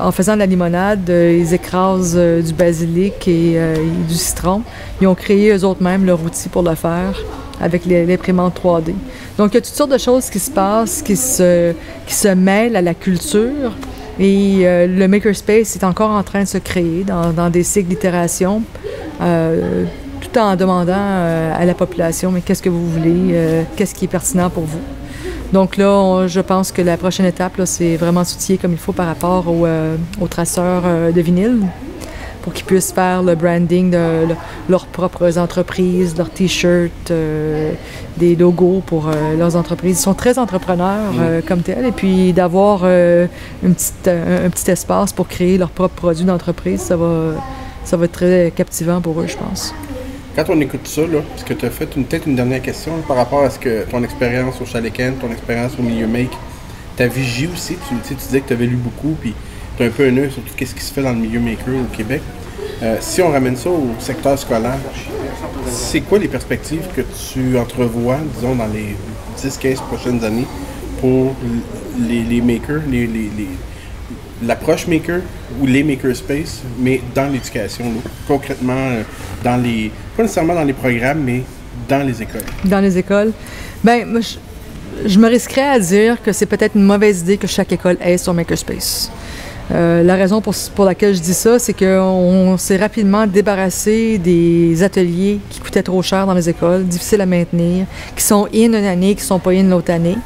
en 0.00 0.12
faisant 0.12 0.34
de 0.34 0.38
la 0.38 0.46
limonade, 0.46 1.08
ils 1.08 1.52
écrasent 1.52 2.16
du 2.16 2.52
basilic 2.54 3.28
et, 3.28 3.58
du 4.08 4.14
citron. 4.14 4.62
Ils 5.00 5.06
ont 5.06 5.14
créé 5.14 5.52
eux-mêmes 5.52 6.06
leur 6.06 6.22
outil 6.22 6.48
pour 6.48 6.62
le 6.62 6.74
faire 6.74 7.14
avec 7.60 7.84
l'imprimante 7.86 8.58
3D. 8.62 8.94
Donc, 9.38 9.52
il 9.52 9.54
y 9.54 9.58
a 9.58 9.60
toutes 9.60 9.74
sortes 9.74 9.92
de 9.92 9.98
choses 9.98 10.30
qui 10.30 10.38
se 10.38 10.50
passent, 10.50 11.02
qui 11.02 11.16
se, 11.16 11.72
qui 12.06 12.14
se 12.14 12.28
mêlent 12.28 12.76
à 12.76 12.82
la 12.82 12.94
culture. 12.94 13.72
Et 14.18 14.60
euh, 14.62 14.86
le 14.86 15.08
makerspace 15.08 15.76
est 15.76 15.84
encore 15.84 16.10
en 16.10 16.22
train 16.22 16.42
de 16.42 16.48
se 16.48 16.58
créer 16.58 17.04
dans, 17.04 17.50
des 17.50 17.62
cycles 17.62 17.88
d'itération, 17.88 18.62
euh, 19.20 19.84
tout 20.20 20.38
en 20.38 20.56
demandant 20.56 20.94
euh, 20.96 21.52
à 21.54 21.64
la 21.66 21.74
population, 21.74 22.30
mais 22.30 22.40
qu'est-ce 22.40 22.62
que 22.62 22.70
vous 22.70 22.88
voulez, 22.88 23.64
qu'est-ce 23.76 23.94
qui 23.94 24.06
est 24.06 24.08
pertinent 24.08 24.48
pour 24.48 24.64
vous? 24.64 24.80
Donc 25.52 25.76
là, 25.76 26.26
je 26.26 26.40
pense 26.40 26.72
que 26.72 26.82
la 26.82 26.96
prochaine 26.96 27.26
étape, 27.26 27.60
c'est 27.66 27.96
vraiment 27.96 28.24
s'outiller 28.24 28.58
comme 28.58 28.72
il 28.72 28.78
faut 28.78 28.92
par 28.92 29.06
rapport 29.06 29.46
aux 29.48 30.28
traceurs 30.28 31.12
de 31.12 31.20
vinyle 31.20 31.60
pour 32.46 32.52
qu'ils 32.52 32.64
puissent 32.64 32.92
faire 32.92 33.24
le 33.24 33.34
branding 33.34 33.90
de 33.90 34.28
leurs 34.68 34.86
propres 34.86 35.36
entreprises, 35.36 36.16
leurs 36.16 36.30
t-shirts, 36.30 37.10
euh, 37.10 37.72
des 38.18 38.36
logos 38.36 38.84
pour 38.86 39.08
euh, 39.08 39.36
leurs 39.36 39.56
entreprises. 39.56 39.98
Ils 39.98 40.02
sont 40.02 40.14
très 40.14 40.38
entrepreneurs 40.38 41.12
mm. 41.12 41.20
euh, 41.20 41.40
comme 41.44 41.62
tel. 41.62 41.84
Et 41.84 41.90
puis 41.90 42.32
d'avoir 42.32 42.84
une 42.84 43.74
petite, 43.74 44.06
un, 44.06 44.48
petit 44.48 44.70
espace 44.70 45.12
pour 45.12 45.26
créer 45.26 45.58
leurs 45.58 45.70
propres 45.70 45.96
produits 45.96 46.24
d'entreprise, 46.24 46.82
ça 46.82 46.96
va, 46.96 47.32
ça 47.82 47.96
va 47.96 48.04
être 48.04 48.12
très 48.12 48.52
captivant 48.54 49.00
pour 49.00 49.20
eux, 49.20 49.26
je 49.26 49.36
pense. 49.36 49.74
Quand 50.36 50.44
on 50.48 50.60
écoute 50.60 50.86
ça, 50.86 51.00
là, 51.00 51.18
parce 51.28 51.42
que 51.42 51.52
tu 51.52 51.66
as 51.66 51.70
fait 51.70 51.86
peut-être 51.86 52.28
une 52.28 52.36
dernière 52.36 52.62
question 52.62 52.92
par 53.08 53.16
rapport 53.16 53.42
à 53.42 53.50
ce 53.50 53.58
que 53.58 53.82
ton 53.90 54.04
expérience 54.04 54.60
au 54.60 54.66
Chalet 54.66 54.92
ton 55.20 55.32
expérience 55.32 55.72
au 55.80 55.82
milieu 55.82 56.06
make, 56.06 56.30
ta 56.94 57.08
vigie 57.08 57.48
aussi, 57.52 57.76
tu, 57.88 57.96
tu 58.06 58.14
disais 58.14 58.40
que 58.40 58.46
tu 58.46 58.52
avais 58.52 58.66
lu 58.66 58.76
beaucoup, 58.76 59.16
puis 59.20 59.34
un 59.84 59.90
peu 59.90 60.06
un 60.06 60.16
œil 60.16 60.30
sur 60.30 60.42
tout 60.42 60.52
ce 60.58 60.74
qui 60.74 60.82
se 60.82 60.92
fait 60.92 61.02
dans 61.02 61.12
le 61.12 61.18
milieu 61.18 61.40
maker 61.40 61.74
au 61.74 61.96
Québec. 61.96 62.22
Euh, 62.82 62.96
si 63.00 63.22
on 63.22 63.30
ramène 63.30 63.56
ça 63.56 63.70
au 63.70 63.88
secteur 63.98 64.38
scolaire, 64.38 64.78
c'est 65.68 66.00
quoi 66.00 66.18
les 66.18 66.28
perspectives 66.28 66.86
que 66.94 67.02
tu 67.02 67.58
entrevois, 67.58 68.18
disons, 68.34 68.54
dans 68.54 68.66
les 68.66 68.96
10-15 69.38 69.76
prochaines 69.86 70.24
années 70.24 70.46
pour 71.00 71.34
les, 71.98 72.40
makers, 72.40 72.82
l'approche 74.42 74.86
maker 74.86 75.20
ou 75.60 75.66
les 75.66 75.82
makerspace, 75.82 76.62
mais 76.78 77.00
dans 77.14 77.30
l'éducation, 77.30 77.84
concrètement, 78.26 78.74
euh, 78.74 79.02
dans 79.42 79.56
les, 79.56 79.90
pas 80.16 80.22
nécessairement 80.22 80.54
dans 80.54 80.64
les 80.64 80.72
programmes, 80.72 81.22
mais 81.24 81.42
dans 81.88 82.06
les 82.06 82.22
écoles? 82.22 82.42
Dans 82.64 82.80
les 82.80 82.98
écoles. 82.98 83.32
Ben, 83.84 84.20
je 85.04 85.18
me 85.18 85.28
risquerais 85.28 85.68
à 85.68 85.78
dire 85.78 86.22
que 86.22 86.32
c'est 86.32 86.46
peut-être 86.46 86.74
une 86.74 86.84
mauvaise 86.84 87.20
idée 87.20 87.36
que 87.36 87.46
chaque 87.46 87.72
école 87.72 87.96
ait 88.00 88.18
son 88.18 88.34
makerspace. 88.34 89.10
Euh, 89.72 90.02
la 90.02 90.14
raison 90.14 90.40
pour, 90.40 90.84
laquelle 90.84 91.14
je 91.14 91.20
dis 91.20 91.34
ça, 91.34 91.58
c'est 91.58 91.72
qu'on 91.72 92.56
s'est 92.56 92.76
rapidement 92.76 93.26
débarrassé 93.26 94.18
des 94.18 94.82
ateliers 94.82 95.40
qui 95.50 95.60
coûtaient 95.60 95.82
trop 95.82 96.02
cher 96.02 96.26
dans 96.26 96.34
les 96.34 96.48
écoles, 96.48 96.84
difficiles 96.84 97.20
à 97.20 97.26
maintenir, 97.26 97.86
qui 98.14 98.22
sont 98.22 98.46
in 98.54 98.72
une 98.72 98.74
année, 98.74 99.14
qui 99.14 99.22
ne 99.22 99.26
sont 99.26 99.38
pas 99.38 99.50
in 99.50 99.64
l'autre 99.64 99.92
année. 99.92 100.16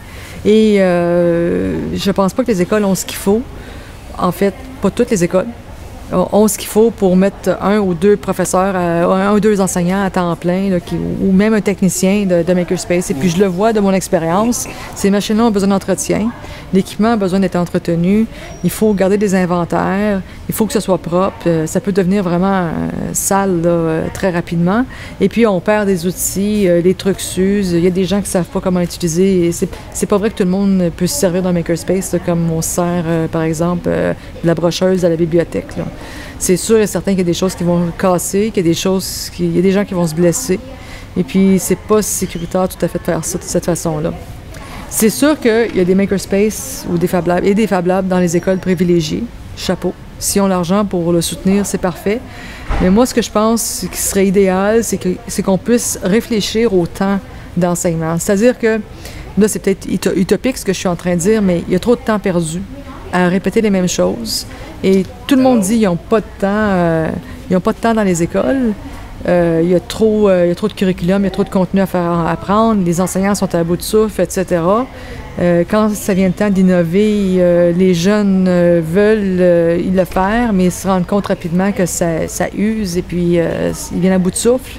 Et 0.45 0.77
euh, 0.81 1.95
je 1.95 2.11
pense 2.11 2.35
pas 2.35 2.43
que 2.43 2.49
les 2.49 2.63
écoles 2.63 2.85
ont 2.85 2.95
ce 2.95 3.05
qu'il 3.05 3.17
faut. 3.17 3.43
En 4.19 4.33
fait, 4.33 4.55
pas 4.83 4.91
toutes 4.91 5.11
les 5.11 5.25
écoles 5.25 5.47
ont 6.13 6.49
ce 6.49 6.59
qu'il 6.59 6.69
faut 6.69 6.91
pour 6.91 7.17
mettre 7.17 7.57
un 7.61 7.79
ou 7.79 7.95
deux 7.95 8.17
professeurs, 8.17 8.77
un 8.77 9.33
ou 9.33 9.41
deux 9.41 9.61
enseignants 9.61 10.03
à 10.03 10.11
temps 10.11 10.35
plein, 10.37 10.79
ou 11.23 11.33
même 11.33 11.55
un 11.55 11.61
technicien 11.61 12.27
de, 12.27 12.53
Makerspace. 12.53 13.11
Et 13.11 13.15
puis 13.15 13.31
je 13.31 13.39
le 13.39 13.47
vois 13.47 13.73
de 13.73 13.81
mon 13.81 13.93
expérience, 13.93 14.67
ces 14.95 15.11
machines-là 15.11 15.45
ont 15.45 15.51
besoin 15.51 15.69
d'entretien, 15.69 16.31
l'équipement 16.73 17.13
a 17.13 17.17
besoin 17.17 17.41
d'être 17.41 17.57
entretenu, 17.57 18.27
il 18.65 18.71
faut 18.71 18.93
garder 18.93 19.17
des 19.17 19.35
inventaires, 19.35 20.21
il 20.49 20.55
faut 20.55 20.67
que 20.67 20.73
ce 20.73 20.81
soit 20.81 20.99
propre, 20.99 21.37
euh, 21.47 21.67
ça 21.67 21.81
peut 21.81 21.93
devenir 21.93 22.23
vraiment 22.23 22.65
euh, 22.65 22.89
sale 23.13 23.63
euh, 23.65 24.07
très 24.13 24.31
rapidement. 24.31 24.85
Et 25.21 25.29
puis 25.29 25.47
on 25.47 25.61
perd 25.61 25.87
des 25.87 26.07
outils, 26.07 26.69
des 26.83 26.95
trucs 26.95 27.21
s'usent, 27.21 27.73
il 27.73 27.85
y 27.85 27.87
a 27.87 27.91
des 27.91 28.05
gens 28.05 28.17
qui 28.17 28.25
ne 28.25 28.33
savent 28.33 28.47
pas 28.47 28.61
comment 28.61 28.81
utiliser. 28.81 29.53
C'est 29.53 30.07
pas 30.07 30.19
vrai 30.19 30.31
que 30.31 30.37
tout 30.37 30.45
le 30.45 30.51
monde 30.51 30.91
peut 30.97 31.07
se 31.07 31.15
servir 31.15 31.43
d'un 31.43 31.53
Makerspace, 31.53 32.17
comme 32.27 32.51
on 32.51 32.63
sert 32.63 33.05
par 33.31 33.43
exemple 33.43 33.89
la 34.45 34.55
brocheuse 34.55 35.05
à 35.05 35.09
la 35.09 35.17
bibliothèque 35.17 35.77
c'est 36.39 36.57
sûr 36.57 36.79
et 36.79 36.87
certain 36.87 37.13
qu'il 37.13 37.21
y 37.21 37.23
a 37.23 37.25
des 37.25 37.35
choses 37.35 37.55
qui 37.55 37.65
vont 37.65 37.91
casser, 37.99 38.51
qu'il 38.53 38.65
y 38.65 38.69
a 38.69 38.71
des 38.71 38.75
choses, 38.75 39.31
qu'il 39.35 39.55
y 39.55 39.59
a 39.59 39.63
des 39.63 39.73
gens 39.73 39.85
qui 39.85 39.95
vont 39.95 40.07
se 40.07 40.15
blesser. 40.15 40.59
Et 41.17 41.25
puis, 41.25 41.59
c'est 41.59 41.79
pas 41.79 42.03
sécuritaire 42.03 42.69
tout 42.69 42.83
à 42.85 42.89
fait 42.89 42.99
de 42.99 43.05
faire 43.05 43.25
ça 43.25 43.39
de 43.39 43.43
cette 43.43 43.65
façon-là. 43.65 44.13
C'est 44.89 45.11
sûr 45.11 45.39
qu'il 45.39 45.77
y 45.77 45.81
a 45.81 45.85
des 45.85 45.95
makerspaces 45.95 46.85
ou 46.91 46.99
des 46.99 47.07
Fab 47.07 47.29
et 47.45 47.55
des 47.55 47.67
Fab 47.67 47.87
Labs 47.87 48.09
dans 48.09 48.19
les 48.19 48.37
écoles 48.37 48.59
privilégiées. 48.59 49.25
chapeau. 49.57 49.93
S'ils 50.19 50.43
ont 50.43 50.49
l'argent 50.49 50.85
pour 50.85 51.13
le 51.13 51.21
soutenir, 51.21 51.65
c'est 51.65 51.79
parfait. 51.79 52.21
Mais 52.83 52.91
moi, 52.91 53.07
ce 53.07 53.15
que 53.15 53.23
je 53.23 53.31
pense 53.31 53.87
qui 53.91 53.99
serait 53.99 54.27
idéal, 54.27 54.83
c'est 54.85 55.43
qu'on 55.43 55.59
puisse 55.59 55.99
réfléchir 56.03 56.75
au 56.75 56.87
temps 56.87 57.19
d'enseignement. 57.57 58.19
C'est-à-dire 58.19 58.59
que, 58.59 58.81
là, 59.39 59.49
c'est 59.49 59.59
peut-être 59.59 59.87
utopique 60.17 60.59
ce 60.59 60.65
que 60.65 60.73
je 60.73 60.79
suis 60.79 60.89
en 60.89 60.97
train 60.97 61.15
de 61.15 61.21
dire, 61.21 61.43
mais 61.43 61.63
il 61.67 61.73
y 61.73 61.77
a 61.77 61.79
trop 61.79 61.97
de 61.97 62.01
temps 62.01 62.19
perdu 62.19 62.61
à 63.13 63.29
répéter 63.29 63.61
les 63.61 63.71
mêmes 63.71 63.89
choses. 63.89 64.47
Et 64.83 65.05
tout 65.27 65.37
le 65.37 65.43
monde 65.43 65.61
dit 65.61 65.79
qu'ils 65.79 65.89
n'ont 65.89 65.97
pas 65.97 66.21
de 66.21 66.27
temps, 66.39 66.49
euh, 66.49 67.09
ils 67.49 67.55
n'ont 67.55 67.61
pas 67.61 67.73
de 67.73 67.79
temps 67.79 67.95
dans 67.95 68.03
les 68.03 68.23
écoles. 68.23 68.73
Euh, 69.29 69.61
il, 69.63 69.71
y 69.71 69.75
a 69.75 69.81
trop, 69.81 70.29
euh, 70.29 70.47
il 70.47 70.49
y 70.49 70.53
a 70.53 70.55
trop 70.55 70.69
de 70.69 70.73
curriculum, 70.73 71.23
il 71.23 71.25
y 71.25 71.29
a 71.29 71.31
trop 71.31 71.45
de 71.45 71.51
contenu 71.51 71.81
à 71.81 71.87
faire 71.87 72.27
apprendre, 72.27 72.83
les 72.85 73.03
enseignants 73.03 73.35
sont 73.35 73.55
à 73.55 73.63
bout 73.65 73.77
de 73.77 73.83
souffle, 73.83 74.23
etc. 74.23 74.63
quand 75.71 75.91
ça 75.95 76.15
vient 76.15 76.29
le 76.29 76.33
temps 76.33 76.49
d'innover, 76.49 77.73
les 77.77 77.95
jeunes 77.95 78.47
veulent 78.81 79.37
le 79.39 80.05
faire, 80.05 80.55
mais 80.55 80.67
ils 80.67 80.73
se 80.73 80.89
rendent 80.89 81.07
compte 81.07 81.27
rapidement 81.27 81.71
que 81.71 81.85
ça, 81.85 82.29
ça 82.29 82.47
use 82.57 82.97
et 82.97 83.03
puis 83.03 83.37
ils 83.37 84.01
viennent 84.01 84.15
à 84.15 84.19
bout 84.19 84.31
de 84.31 84.37
souffle. 84.37 84.79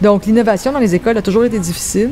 Donc 0.00 0.26
l'innovation 0.26 0.72
dans 0.72 0.78
les 0.78 0.94
écoles 0.94 1.16
a 1.18 1.22
toujours 1.22 1.44
été 1.44 1.58
difficile. 1.58 2.10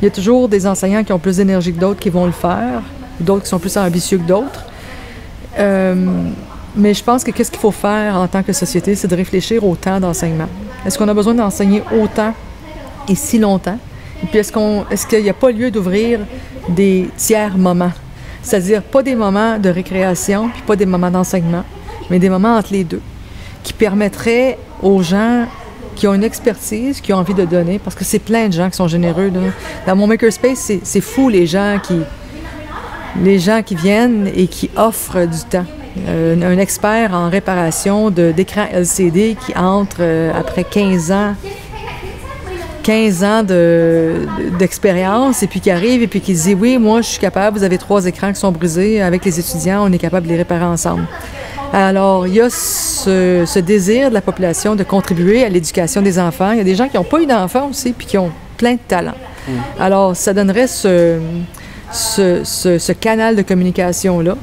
Il 0.00 0.04
y 0.04 0.08
a 0.08 0.10
toujours 0.10 0.48
des 0.48 0.66
enseignants 0.66 1.02
qui 1.02 1.12
ont 1.12 1.18
plus 1.18 1.38
d'énergie 1.38 1.72
que 1.72 1.80
d'autres 1.80 2.00
qui 2.00 2.10
vont 2.10 2.26
le 2.26 2.32
faire, 2.32 2.82
d'autres 3.20 3.44
qui 3.44 3.48
sont 3.48 3.58
plus 3.58 3.76
ambitieux 3.76 4.18
que 4.18 4.26
d'autres. 4.26 4.64
Euh, 5.58 5.94
mais 6.76 6.92
je 6.92 7.02
pense 7.02 7.24
que 7.24 7.30
qu'est-ce 7.30 7.50
qu'il 7.50 7.60
faut 7.60 7.70
faire 7.70 8.16
en 8.16 8.28
tant 8.28 8.42
que 8.42 8.52
société, 8.52 8.94
c'est 8.94 9.08
de 9.08 9.16
réfléchir 9.16 9.64
au 9.64 9.74
temps 9.76 9.98
d'enseignement. 9.98 10.48
Est-ce 10.84 10.98
qu'on 10.98 11.08
a 11.08 11.14
besoin 11.14 11.34
d'enseigner 11.34 11.82
autant 11.98 12.34
et 13.08 13.14
si 13.14 13.38
longtemps? 13.38 13.78
Et 14.22 14.26
puis 14.26 14.38
est-ce 14.38 14.52
est-ce 14.90 15.06
qu'il 15.06 15.22
n'y 15.22 15.30
a 15.30 15.34
pas 15.34 15.50
lieu 15.50 15.70
d'ouvrir 15.70 16.20
des 16.68 17.08
tiers 17.16 17.56
moments? 17.56 17.92
C'est-à-dire 18.42 18.82
pas 18.82 19.02
des 19.02 19.14
moments 19.14 19.58
de 19.58 19.68
récréation, 19.68 20.48
puis 20.50 20.62
pas 20.62 20.76
des 20.76 20.86
moments 20.86 21.10
d'enseignement, 21.10 21.64
mais 22.10 22.18
des 22.18 22.28
moments 22.28 22.56
entre 22.56 22.72
les 22.72 22.84
deux, 22.84 23.00
qui 23.62 23.72
permettraient 23.72 24.58
aux 24.82 25.02
gens 25.02 25.46
qui 25.96 26.06
ont 26.06 26.14
une 26.14 26.24
expertise, 26.24 27.00
qui 27.00 27.12
ont 27.12 27.16
envie 27.16 27.34
de 27.34 27.44
donner, 27.44 27.78
parce 27.78 27.96
que 27.96 28.04
c'est 28.04 28.18
plein 28.18 28.48
de 28.48 28.52
gens 28.52 28.68
qui 28.70 28.76
sont 28.76 28.86
généreux. 28.86 29.32
Dans 29.86 29.96
mon 29.96 30.06
makerspace, 30.06 30.70
c'est 30.82 31.00
fou 31.00 31.28
les 31.28 31.46
gens 31.46 31.78
qui, 31.82 32.00
les 33.22 33.38
gens 33.38 33.62
qui 33.62 33.74
viennent 33.74 34.30
et 34.34 34.46
qui 34.46 34.70
offrent 34.76 35.26
du 35.26 35.40
temps. 35.50 35.66
Euh, 36.08 36.36
un 36.42 36.58
expert 36.58 37.14
en 37.14 37.30
réparation 37.30 38.10
d'écran 38.10 38.66
LCD 38.70 39.36
qui 39.44 39.56
entre 39.56 39.98
euh, 40.00 40.30
après 40.38 40.62
15 40.62 41.10
ans 41.10 41.34
15 42.82 43.24
ans 43.24 43.42
d'expérience 44.58 45.42
et 45.42 45.48
puis 45.48 45.60
qui 45.60 45.70
arrive 45.70 46.02
et 46.02 46.06
puis 46.06 46.20
qui 46.20 46.34
dit 46.34 46.54
oui, 46.54 46.78
moi 46.78 47.00
je 47.00 47.08
suis 47.08 47.18
capable, 47.18 47.58
vous 47.58 47.64
avez 47.64 47.78
trois 47.78 48.06
écrans 48.06 48.32
qui 48.32 48.38
sont 48.38 48.52
brisés, 48.52 49.02
avec 49.02 49.24
les 49.24 49.40
étudiants, 49.40 49.84
on 49.88 49.92
est 49.92 49.98
capable 49.98 50.26
de 50.26 50.32
les 50.32 50.38
réparer 50.38 50.66
ensemble. 50.66 51.04
Alors, 51.72 52.28
il 52.28 52.34
y 52.34 52.40
a 52.40 52.48
ce, 52.48 53.58
désir 53.58 54.08
de 54.08 54.14
la 54.14 54.20
population 54.20 54.76
de 54.76 54.84
contribuer 54.84 55.44
à 55.44 55.48
l'éducation 55.48 56.00
des 56.00 56.18
enfants. 56.18 56.52
Il 56.52 56.58
y 56.58 56.60
a 56.60 56.64
des 56.64 56.76
gens 56.76 56.88
qui 56.88 56.96
n'ont 56.96 57.04
pas 57.04 57.20
eu 57.20 57.26
d'enfants 57.26 57.68
aussi, 57.70 57.92
puis 57.92 58.06
qui 58.06 58.18
ont 58.18 58.30
plein 58.56 58.74
de 58.74 58.80
talents. 58.86 59.16
Mm. 59.48 59.52
Alors, 59.80 60.14
ça 60.14 60.32
donnerait 60.32 60.68
ce, 60.68 61.18
ce, 61.92 62.92
canal 62.92 63.36
de 63.36 63.42
communication-là. 63.42 64.36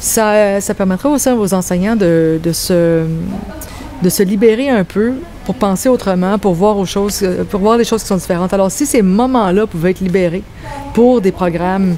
Ça, 0.00 0.60
ça 0.60 0.74
permettrait 0.74 1.08
aussi 1.08 1.28
aux 1.30 1.54
enseignants 1.54 1.96
de, 1.96 2.40
de, 2.42 2.52
se, 2.52 3.04
de 4.02 4.08
se 4.08 4.22
libérer 4.22 4.70
un 4.70 4.84
peu 4.84 5.14
pour 5.44 5.54
penser 5.54 5.88
autrement, 5.88 6.38
pour 6.38 6.54
voir, 6.54 6.78
aux 6.78 6.86
choses, 6.86 7.26
pour 7.50 7.60
voir 7.60 7.76
des 7.76 7.84
choses 7.84 8.02
qui 8.02 8.08
sont 8.08 8.16
différentes. 8.16 8.52
Alors, 8.54 8.70
si 8.70 8.86
ces 8.86 9.02
moments-là 9.02 9.66
pouvaient 9.66 9.90
être 9.90 10.00
libérés 10.00 10.42
pour 10.94 11.20
des 11.20 11.32
programmes 11.32 11.96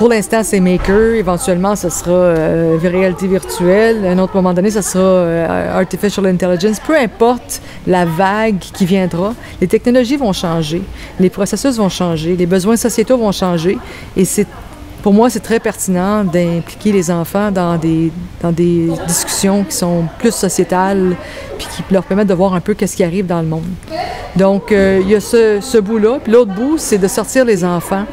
pour 0.00 0.08
l'instant, 0.08 0.40
c'est 0.42 0.60
Maker. 0.60 1.16
Éventuellement, 1.16 1.76
ce 1.76 1.90
sera 1.90 2.10
euh, 2.10 2.78
réalité 2.82 3.26
virtuelle. 3.26 4.06
À 4.06 4.12
un 4.12 4.18
autre 4.18 4.34
moment 4.34 4.54
donné, 4.54 4.70
ce 4.70 4.80
sera 4.80 5.04
euh, 5.04 5.78
Artificial 5.78 6.24
Intelligence. 6.24 6.80
Peu 6.80 6.96
importe 6.96 7.60
la 7.86 8.06
vague 8.06 8.60
qui 8.60 8.86
viendra, 8.86 9.34
les 9.60 9.68
technologies 9.68 10.16
vont 10.16 10.32
changer, 10.32 10.80
les 11.18 11.28
processus 11.28 11.76
vont 11.76 11.90
changer, 11.90 12.34
les 12.34 12.46
besoins 12.46 12.76
sociétaux 12.76 13.18
vont 13.18 13.30
changer. 13.30 13.76
Et 14.16 14.24
pour 15.02 15.12
moi, 15.12 15.28
c'est 15.28 15.40
très 15.40 15.60
pertinent 15.60 16.24
d'impliquer 16.24 16.92
les 16.92 17.10
enfants 17.10 17.50
dans 17.50 17.76
des, 17.76 18.10
dans 18.40 18.52
des 18.52 18.88
discussions 19.06 19.64
qui 19.64 19.76
sont 19.76 20.04
plus 20.18 20.34
sociétales, 20.34 21.14
puis 21.58 21.66
qui 21.76 21.82
leur 21.92 22.04
permettent 22.04 22.28
de 22.28 22.34
voir 22.34 22.54
un 22.54 22.60
peu 22.60 22.72
qu'est-ce 22.72 22.96
qui 22.96 23.04
arrive 23.04 23.26
dans 23.26 23.42
le 23.42 23.48
monde. 23.48 23.68
Donc, 24.34 24.72
euh, 24.72 25.00
il 25.02 25.10
y 25.10 25.14
a 25.14 25.20
ce, 25.20 25.58
ce 25.60 25.76
bout-là. 25.76 26.20
Puis 26.24 26.32
l'autre 26.32 26.54
bout, 26.54 26.78
c'est 26.78 26.96
de 26.96 27.06
sortir 27.06 27.44
les 27.44 27.66
enfants 27.66 28.06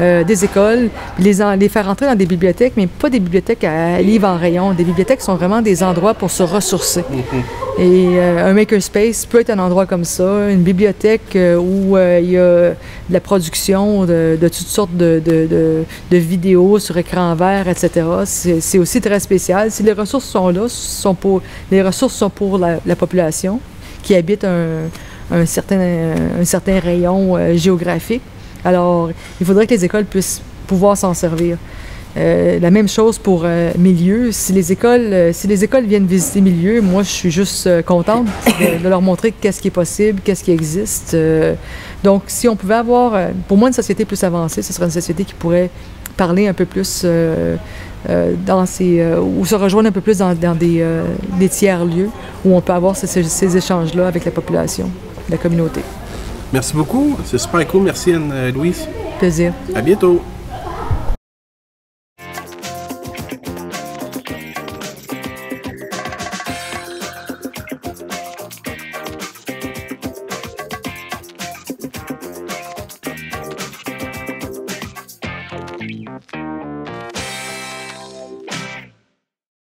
euh, 0.00 0.24
des 0.24 0.44
écoles, 0.44 0.90
les, 1.20 1.34
les 1.56 1.68
faire 1.68 1.88
entrer 1.88 2.06
dans 2.06 2.16
des 2.16 2.26
bibliothèques, 2.26 2.72
mais 2.76 2.88
pas 2.88 3.08
des 3.08 3.20
bibliothèques 3.20 3.62
à 3.62 4.00
livres 4.02 4.26
en 4.26 4.36
rayon. 4.36 4.72
Des 4.72 4.82
bibliothèques 4.82 5.20
sont 5.20 5.36
vraiment 5.36 5.62
des 5.62 5.84
endroits 5.84 6.14
pour 6.14 6.30
se 6.32 6.42
ressourcer. 6.42 7.02
Mm-hmm. 7.02 7.80
Et 7.80 8.18
euh, 8.18 8.50
un 8.50 8.52
makerspace 8.54 9.24
peut 9.24 9.40
être 9.40 9.50
un 9.50 9.58
endroit 9.60 9.86
comme 9.86 10.04
ça, 10.04 10.50
une 10.50 10.62
bibliothèque 10.62 11.36
euh, 11.36 11.56
où 11.56 11.96
il 11.96 12.30
y 12.30 12.36
a 12.36 12.70
de 12.70 12.74
la 13.10 13.20
production 13.20 14.04
de, 14.04 14.36
toutes 14.40 14.52
sortes 14.52 14.96
de, 14.96 15.84
vidéos 16.10 16.80
sur 16.80 16.96
écran 16.96 17.34
vert, 17.36 17.68
etc. 17.68 18.04
C'est 18.24 18.78
aussi 18.78 19.00
très 19.00 19.20
spécial. 19.20 19.70
Si 19.70 19.84
les 19.84 19.92
ressources 19.92 20.26
sont 20.26 20.48
là, 20.48 20.66
sont 20.68 21.14
pour, 21.14 21.40
les 21.70 21.82
ressources 21.82 22.14
sont 22.14 22.30
pour 22.30 22.58
la, 22.58 22.96
population 22.96 23.60
qui 24.02 24.14
habite 24.14 24.44
un, 24.44 24.88
un 25.30 25.46
certain, 25.46 25.78
un 26.40 26.44
certain 26.44 26.80
rayon 26.80 27.56
géographique. 27.56 28.22
Alors, 28.64 29.10
il 29.40 29.46
faudrait 29.46 29.66
que 29.66 29.74
les 29.74 29.84
écoles 29.84 30.04
puissent 30.04 30.40
pouvoir 30.66 30.96
s'en 30.96 31.14
servir. 31.14 31.58
Euh, 32.16 32.60
la 32.60 32.70
même 32.70 32.88
chose 32.88 33.18
pour 33.18 33.42
euh, 33.44 33.72
milieu. 33.76 34.30
Si 34.30 34.52
les 34.52 34.70
écoles, 34.70 35.12
euh, 35.12 35.32
si 35.32 35.48
les 35.48 35.64
écoles 35.64 35.84
viennent 35.84 36.06
visiter 36.06 36.40
milieu, 36.40 36.80
moi 36.80 37.02
je 37.02 37.08
suis 37.08 37.30
juste 37.30 37.82
contente 37.82 38.26
de, 38.60 38.88
leur 38.88 39.02
montrer 39.02 39.32
qu'est-ce 39.32 39.60
qui 39.60 39.68
est 39.68 39.72
possible, 39.72 40.20
qu'est-ce 40.22 40.44
qui 40.44 40.52
existe. 40.52 41.16
donc, 42.04 42.22
si 42.28 42.46
on 42.48 42.54
pouvait 42.54 42.74
avoir, 42.74 43.30
pour 43.48 43.56
moi, 43.56 43.68
une 43.68 43.74
société 43.74 44.04
plus 44.04 44.22
avancée, 44.22 44.62
ce 44.62 44.72
serait 44.72 44.84
une 44.84 44.90
société 44.90 45.24
qui 45.24 45.34
pourrait 45.34 45.70
parler 46.16 46.46
un 46.46 46.52
peu 46.52 46.66
plus 46.66 47.04
dans 48.46 48.66
ces, 48.66 49.04
ou 49.16 49.44
se 49.44 49.54
rejoindre 49.54 49.88
un 49.88 49.92
peu 49.92 50.00
plus 50.00 50.18
dans, 50.18 50.34
des, 50.54 51.48
tiers 51.50 51.84
lieux 51.84 52.10
où 52.44 52.54
on 52.54 52.60
peut 52.60 52.72
avoir 52.72 52.94
ces 52.96 53.56
échanges-là 53.56 54.06
avec 54.06 54.24
la 54.24 54.30
population, 54.30 54.88
la 55.30 55.36
communauté. 55.36 55.80
Merci 56.52 56.74
beaucoup. 56.74 57.16
C'est 57.24 57.38
super 57.38 57.66
cool. 57.66 57.82
Merci 57.82 58.12
Anne-Louise. 58.12 58.88
Plaisir. 59.18 59.52
À 59.74 59.80
bientôt. 59.80 60.22